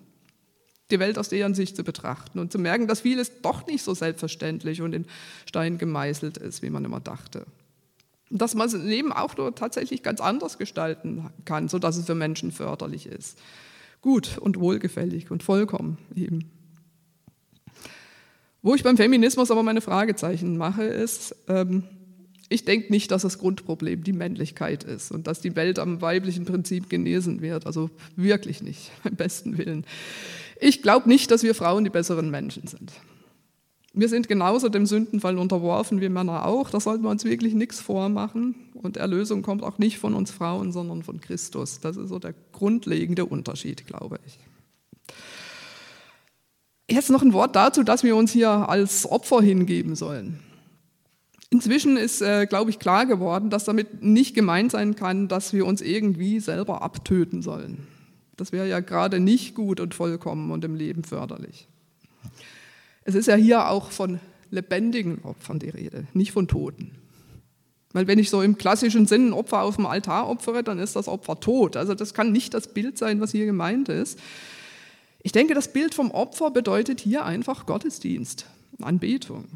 die 0.92 1.00
Welt 1.00 1.18
aus 1.18 1.28
deren 1.28 1.54
Sicht 1.54 1.76
zu 1.76 1.82
betrachten 1.82 2.38
und 2.38 2.52
zu 2.52 2.58
merken, 2.58 2.86
dass 2.86 3.00
vieles 3.00 3.40
doch 3.42 3.66
nicht 3.66 3.82
so 3.82 3.94
selbstverständlich 3.94 4.82
und 4.82 4.94
in 4.94 5.06
Stein 5.46 5.78
gemeißelt 5.78 6.36
ist, 6.36 6.62
wie 6.62 6.70
man 6.70 6.84
immer 6.84 7.00
dachte. 7.00 7.46
Und 8.30 8.40
dass 8.40 8.54
man 8.54 8.70
das 8.70 8.80
Leben 8.80 9.12
auch 9.12 9.36
nur 9.36 9.54
tatsächlich 9.54 10.02
ganz 10.02 10.20
anders 10.20 10.58
gestalten 10.58 11.30
kann, 11.44 11.68
sodass 11.68 11.96
es 11.96 12.06
für 12.06 12.14
Menschen 12.14 12.52
förderlich 12.52 13.06
ist. 13.06 13.38
Gut 14.00 14.38
und 14.38 14.58
wohlgefällig 14.58 15.30
und 15.30 15.42
vollkommen 15.42 15.98
eben. 16.14 16.50
Wo 18.62 18.74
ich 18.74 18.82
beim 18.82 18.96
Feminismus 18.96 19.50
aber 19.50 19.62
meine 19.62 19.80
Fragezeichen 19.80 20.56
mache, 20.56 20.84
ist, 20.84 21.34
ähm, 21.48 21.84
ich 22.52 22.64
denke 22.64 22.92
nicht, 22.92 23.10
dass 23.10 23.22
das 23.22 23.38
Grundproblem 23.38 24.04
die 24.04 24.12
Männlichkeit 24.12 24.84
ist 24.84 25.10
und 25.10 25.26
dass 25.26 25.40
die 25.40 25.56
Welt 25.56 25.78
am 25.78 26.00
weiblichen 26.00 26.44
Prinzip 26.44 26.88
genesen 26.88 27.40
wird. 27.40 27.66
Also 27.66 27.90
wirklich 28.14 28.62
nicht, 28.62 28.90
beim 29.02 29.16
besten 29.16 29.58
Willen. 29.58 29.84
Ich 30.62 30.80
glaube 30.80 31.08
nicht, 31.08 31.32
dass 31.32 31.42
wir 31.42 31.56
Frauen 31.56 31.82
die 31.82 31.90
besseren 31.90 32.30
Menschen 32.30 32.68
sind. 32.68 32.92
Wir 33.94 34.08
sind 34.08 34.28
genauso 34.28 34.68
dem 34.68 34.86
Sündenfall 34.86 35.36
unterworfen 35.36 36.00
wie 36.00 36.08
Männer 36.08 36.46
auch. 36.46 36.70
Da 36.70 36.78
sollten 36.78 37.02
wir 37.02 37.10
uns 37.10 37.24
wirklich 37.24 37.52
nichts 37.54 37.80
vormachen. 37.80 38.54
Und 38.72 38.96
Erlösung 38.96 39.42
kommt 39.42 39.64
auch 39.64 39.78
nicht 39.78 39.98
von 39.98 40.14
uns 40.14 40.30
Frauen, 40.30 40.70
sondern 40.70 41.02
von 41.02 41.20
Christus. 41.20 41.80
Das 41.80 41.96
ist 41.96 42.10
so 42.10 42.20
der 42.20 42.34
grundlegende 42.52 43.26
Unterschied, 43.26 43.88
glaube 43.88 44.20
ich. 44.24 44.38
Jetzt 46.88 47.10
noch 47.10 47.22
ein 47.22 47.32
Wort 47.32 47.56
dazu, 47.56 47.82
dass 47.82 48.04
wir 48.04 48.14
uns 48.14 48.30
hier 48.30 48.48
als 48.48 49.10
Opfer 49.10 49.42
hingeben 49.42 49.96
sollen. 49.96 50.38
Inzwischen 51.50 51.96
ist, 51.96 52.22
äh, 52.22 52.46
glaube 52.46 52.70
ich, 52.70 52.78
klar 52.78 53.04
geworden, 53.04 53.50
dass 53.50 53.64
damit 53.64 54.00
nicht 54.00 54.36
gemeint 54.36 54.70
sein 54.70 54.94
kann, 54.94 55.26
dass 55.26 55.52
wir 55.52 55.66
uns 55.66 55.80
irgendwie 55.80 56.38
selber 56.38 56.82
abtöten 56.82 57.42
sollen. 57.42 57.88
Das 58.36 58.52
wäre 58.52 58.68
ja 58.68 58.80
gerade 58.80 59.20
nicht 59.20 59.54
gut 59.54 59.80
und 59.80 59.94
vollkommen 59.94 60.50
und 60.50 60.64
im 60.64 60.74
Leben 60.74 61.04
förderlich. 61.04 61.68
Es 63.04 63.14
ist 63.14 63.26
ja 63.26 63.34
hier 63.34 63.68
auch 63.68 63.90
von 63.90 64.20
lebendigen 64.50 65.22
Opfern 65.24 65.58
die 65.58 65.70
Rede, 65.70 66.06
nicht 66.14 66.32
von 66.32 66.48
Toten. 66.48 66.92
Weil 67.92 68.06
wenn 68.06 68.18
ich 68.18 68.30
so 68.30 68.40
im 68.42 68.56
klassischen 68.56 69.06
Sinn 69.06 69.28
ein 69.28 69.32
Opfer 69.32 69.62
auf 69.62 69.76
dem 69.76 69.86
Altar 69.86 70.28
opfere, 70.28 70.62
dann 70.62 70.78
ist 70.78 70.96
das 70.96 71.08
Opfer 71.08 71.40
tot. 71.40 71.76
Also 71.76 71.94
das 71.94 72.14
kann 72.14 72.32
nicht 72.32 72.54
das 72.54 72.72
Bild 72.72 72.96
sein, 72.96 73.20
was 73.20 73.32
hier 73.32 73.44
gemeint 73.44 73.88
ist. 73.88 74.18
Ich 75.22 75.32
denke, 75.32 75.54
das 75.54 75.72
Bild 75.72 75.94
vom 75.94 76.10
Opfer 76.10 76.50
bedeutet 76.50 77.00
hier 77.00 77.24
einfach 77.24 77.66
Gottesdienst, 77.66 78.46
Anbetung. 78.80 79.46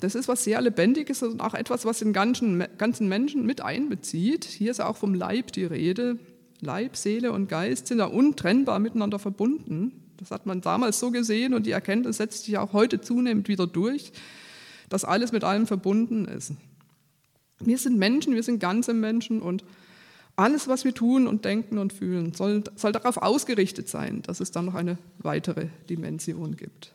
Das 0.00 0.14
ist 0.14 0.28
was 0.28 0.44
sehr 0.44 0.60
Lebendiges 0.60 1.22
und 1.22 1.40
auch 1.40 1.54
etwas, 1.54 1.84
was 1.84 1.98
den 2.00 2.12
ganzen, 2.12 2.64
ganzen 2.76 3.08
Menschen 3.08 3.46
mit 3.46 3.60
einbezieht. 3.60 4.44
Hier 4.44 4.70
ist 4.70 4.80
auch 4.80 4.96
vom 4.96 5.14
Leib 5.14 5.52
die 5.52 5.64
Rede. 5.64 6.18
Leib, 6.60 6.96
Seele 6.96 7.32
und 7.32 7.48
Geist 7.48 7.86
sind 7.86 7.98
da 7.98 8.06
untrennbar 8.06 8.78
miteinander 8.78 9.18
verbunden. 9.18 9.92
Das 10.16 10.30
hat 10.30 10.46
man 10.46 10.60
damals 10.60 10.98
so 10.98 11.10
gesehen 11.10 11.54
und 11.54 11.66
die 11.66 11.70
Erkenntnis 11.70 12.16
setzt 12.16 12.44
sich 12.44 12.58
auch 12.58 12.72
heute 12.72 13.00
zunehmend 13.00 13.48
wieder 13.48 13.66
durch, 13.66 14.12
dass 14.88 15.04
alles 15.04 15.32
mit 15.32 15.44
allem 15.44 15.66
verbunden 15.66 16.24
ist. 16.24 16.52
Wir 17.60 17.78
sind 17.78 17.98
Menschen, 17.98 18.34
wir 18.34 18.42
sind 18.42 18.58
ganze 18.58 18.94
Menschen 18.94 19.40
und 19.40 19.64
alles, 20.36 20.68
was 20.68 20.84
wir 20.84 20.94
tun 20.94 21.26
und 21.26 21.44
denken 21.44 21.78
und 21.78 21.92
fühlen, 21.92 22.32
soll, 22.32 22.62
soll 22.76 22.92
darauf 22.92 23.16
ausgerichtet 23.16 23.88
sein, 23.88 24.22
dass 24.22 24.38
es 24.38 24.52
dann 24.52 24.66
noch 24.66 24.74
eine 24.74 24.98
weitere 25.18 25.66
Dimension 25.90 26.56
gibt. 26.56 26.94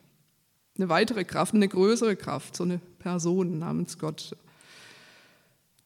Eine 0.78 0.90
weitere 0.90 1.26
Kraft, 1.26 1.54
eine 1.54 1.68
größere 1.68 2.16
Kraft, 2.16 2.56
so 2.56 2.64
eine 2.64 2.80
Person 3.00 3.60
namens 3.60 4.00
Gott. 4.00 4.36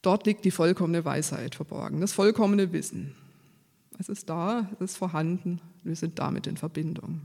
Dort 0.02 0.24
liegt 0.26 0.44
die 0.44 0.52
vollkommene 0.52 1.04
Weisheit 1.04 1.56
verborgen, 1.56 2.00
das 2.00 2.12
vollkommene 2.12 2.72
Wissen. 2.72 3.14
Es 3.98 4.08
ist 4.08 4.28
da, 4.28 4.68
es 4.74 4.92
ist 4.92 4.96
vorhanden, 4.96 5.60
wir 5.82 5.96
sind 5.96 6.18
damit 6.18 6.46
in 6.46 6.56
Verbindung. 6.56 7.22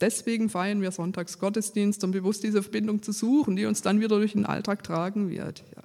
Deswegen 0.00 0.50
feiern 0.50 0.82
wir 0.82 0.90
Sonntags 0.90 1.38
Gottesdienst, 1.38 2.02
um 2.04 2.10
bewusst 2.10 2.42
diese 2.42 2.62
Verbindung 2.62 3.02
zu 3.02 3.12
suchen, 3.12 3.56
die 3.56 3.64
uns 3.64 3.80
dann 3.80 4.00
wieder 4.00 4.18
durch 4.18 4.32
den 4.32 4.44
Alltag 4.44 4.82
tragen 4.82 5.30
wird. 5.30 5.64
Ja. 5.74 5.82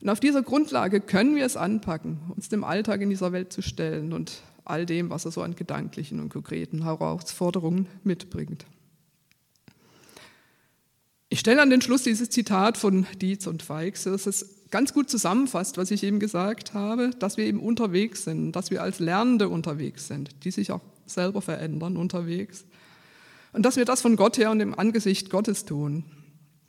Und 0.00 0.10
auf 0.10 0.20
dieser 0.20 0.42
Grundlage 0.42 1.00
können 1.00 1.34
wir 1.34 1.44
es 1.44 1.56
anpacken, 1.56 2.18
uns 2.36 2.48
dem 2.48 2.62
Alltag 2.62 3.00
in 3.00 3.10
dieser 3.10 3.32
Welt 3.32 3.52
zu 3.52 3.62
stellen 3.62 4.12
und 4.12 4.42
all 4.64 4.86
dem, 4.86 5.10
was 5.10 5.24
er 5.24 5.32
so 5.32 5.42
an 5.42 5.56
gedanklichen 5.56 6.20
und 6.20 6.28
konkreten 6.28 6.84
Herausforderungen 6.84 7.86
mitbringt. 8.04 8.66
Ich 11.30 11.40
stelle 11.40 11.60
an 11.60 11.70
den 11.70 11.82
Schluss 11.82 12.04
dieses 12.04 12.30
Zitat 12.30 12.76
von 12.76 13.06
Dietz 13.20 13.46
und 13.46 13.68
Weix, 13.68 14.04
das 14.04 14.26
es 14.26 14.57
ganz 14.70 14.92
gut 14.92 15.10
zusammenfasst, 15.10 15.76
was 15.76 15.90
ich 15.90 16.02
eben 16.02 16.20
gesagt 16.20 16.74
habe, 16.74 17.10
dass 17.18 17.36
wir 17.36 17.44
eben 17.44 17.60
unterwegs 17.60 18.24
sind, 18.24 18.52
dass 18.52 18.70
wir 18.70 18.82
als 18.82 18.98
Lernende 18.98 19.48
unterwegs 19.48 20.08
sind, 20.08 20.44
die 20.44 20.50
sich 20.50 20.72
auch 20.72 20.82
selber 21.06 21.42
verändern 21.42 21.96
unterwegs. 21.96 22.64
Und 23.52 23.64
dass 23.64 23.76
wir 23.76 23.84
das 23.84 24.02
von 24.02 24.16
Gott 24.16 24.38
her 24.38 24.50
und 24.50 24.60
im 24.60 24.78
Angesicht 24.78 25.30
Gottes 25.30 25.64
tun 25.64 26.04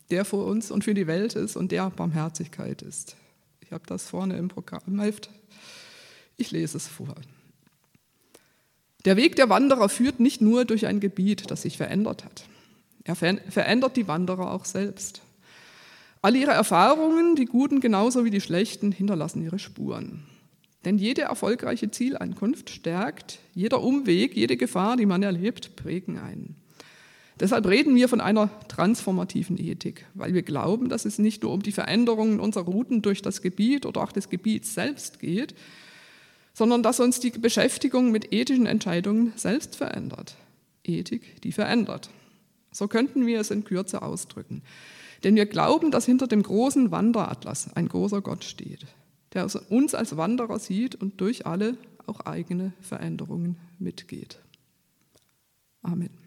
der 0.10 0.26
vor 0.26 0.46
uns 0.46 0.72
und 0.72 0.84
für 0.84 0.94
die 0.94 1.08
Welt 1.08 1.36
ist 1.36 1.56
und 1.56 1.72
der 1.72 1.90
Barmherzigkeit 1.90 2.82
ist. 2.82 3.16
Ich 3.62 3.72
habe 3.72 3.84
das 3.86 4.08
vorne 4.08 4.38
im 4.38 4.48
Programmheft. 4.48 5.30
Ich 6.38 6.52
lese 6.52 6.78
es 6.78 6.88
vor. 6.88 7.16
Der 9.06 9.16
Weg 9.16 9.36
der 9.36 9.50
Wanderer 9.50 9.88
führt 9.88 10.20
nicht 10.20 10.42
nur 10.42 10.66
durch 10.66 10.88
ein 10.88 11.00
Gebiet, 11.00 11.52
das 11.52 11.62
sich 11.62 11.78
verändert 11.78 12.26
hat. 12.26 12.46
Er 13.04 13.16
verändert 13.16 13.96
die 13.96 14.08
Wanderer 14.08 14.52
auch 14.52 14.66
selbst. 14.66 15.22
All 16.22 16.36
ihre 16.36 16.52
Erfahrungen, 16.52 17.36
die 17.36 17.46
guten 17.46 17.80
genauso 17.80 18.26
wie 18.26 18.30
die 18.30 18.42
schlechten, 18.42 18.92
hinterlassen 18.92 19.42
ihre 19.42 19.60
Spuren. 19.60 20.26
Denn 20.86 20.98
jede 20.98 21.24
erfolgreiche 21.24 21.92
Zielankunft 21.92 22.70
stärkt, 22.70 23.40
jeder 23.54 23.82
Umweg, 23.82 24.36
jede 24.36 24.58
Gefahr, 24.58 24.98
die 24.98 25.06
man 25.06 25.24
erlebt, 25.24 25.76
prägen 25.76 26.18
einen. 26.18 26.56
Deshalb 27.40 27.68
reden 27.68 27.96
wir 27.96 28.10
von 28.10 28.20
einer 28.20 28.50
transformativen 28.68 29.58
Ethik, 29.58 30.06
weil 30.14 30.34
wir 30.34 30.42
glauben, 30.42 30.90
dass 30.90 31.06
es 31.06 31.20
nicht 31.20 31.44
nur 31.44 31.54
um 31.54 31.62
die 31.62 31.72
Veränderungen 31.72 32.42
unserer 32.42 32.66
Routen 32.66 33.02
durch 33.02 33.22
das 33.22 33.42
Gebiet 33.42 33.86
oder 33.86 34.02
auch 34.02 34.12
des 34.12 34.30
Gebiets 34.30 34.74
selbst 34.74 35.20
geht, 35.20 35.56
sondern 36.54 36.84
dass 36.84 37.00
uns 37.00 37.22
die 37.22 37.30
Beschäftigung 37.30 38.12
mit 38.12 38.34
ethischen 38.34 38.66
Entscheidungen 38.66 39.32
selbst 39.38 39.78
verändert. 39.78 40.36
Ethik, 40.84 41.42
die 41.42 41.54
verändert. 41.54 42.10
So 42.72 42.90
könnten 42.90 43.26
wir 43.26 43.40
es 43.40 43.52
in 43.52 43.64
Kürze 43.64 44.02
ausdrücken. 44.02 44.62
Denn 45.24 45.36
wir 45.36 45.46
glauben, 45.46 45.92
dass 45.92 46.06
hinter 46.06 46.28
dem 46.28 46.44
großen 46.44 46.92
Wanderatlas 46.92 47.74
ein 47.76 47.88
großer 47.88 48.22
Gott 48.22 48.44
steht, 48.44 48.86
der 49.34 49.48
uns 49.70 49.94
als 49.96 50.18
Wanderer 50.18 50.60
sieht 50.60 50.96
und 50.96 51.20
durch 51.20 51.46
alle 51.46 51.78
auch 52.08 52.22
eigene 52.22 52.74
Veränderungen 52.82 53.58
mitgeht. 53.78 54.40
Amen. 55.82 56.19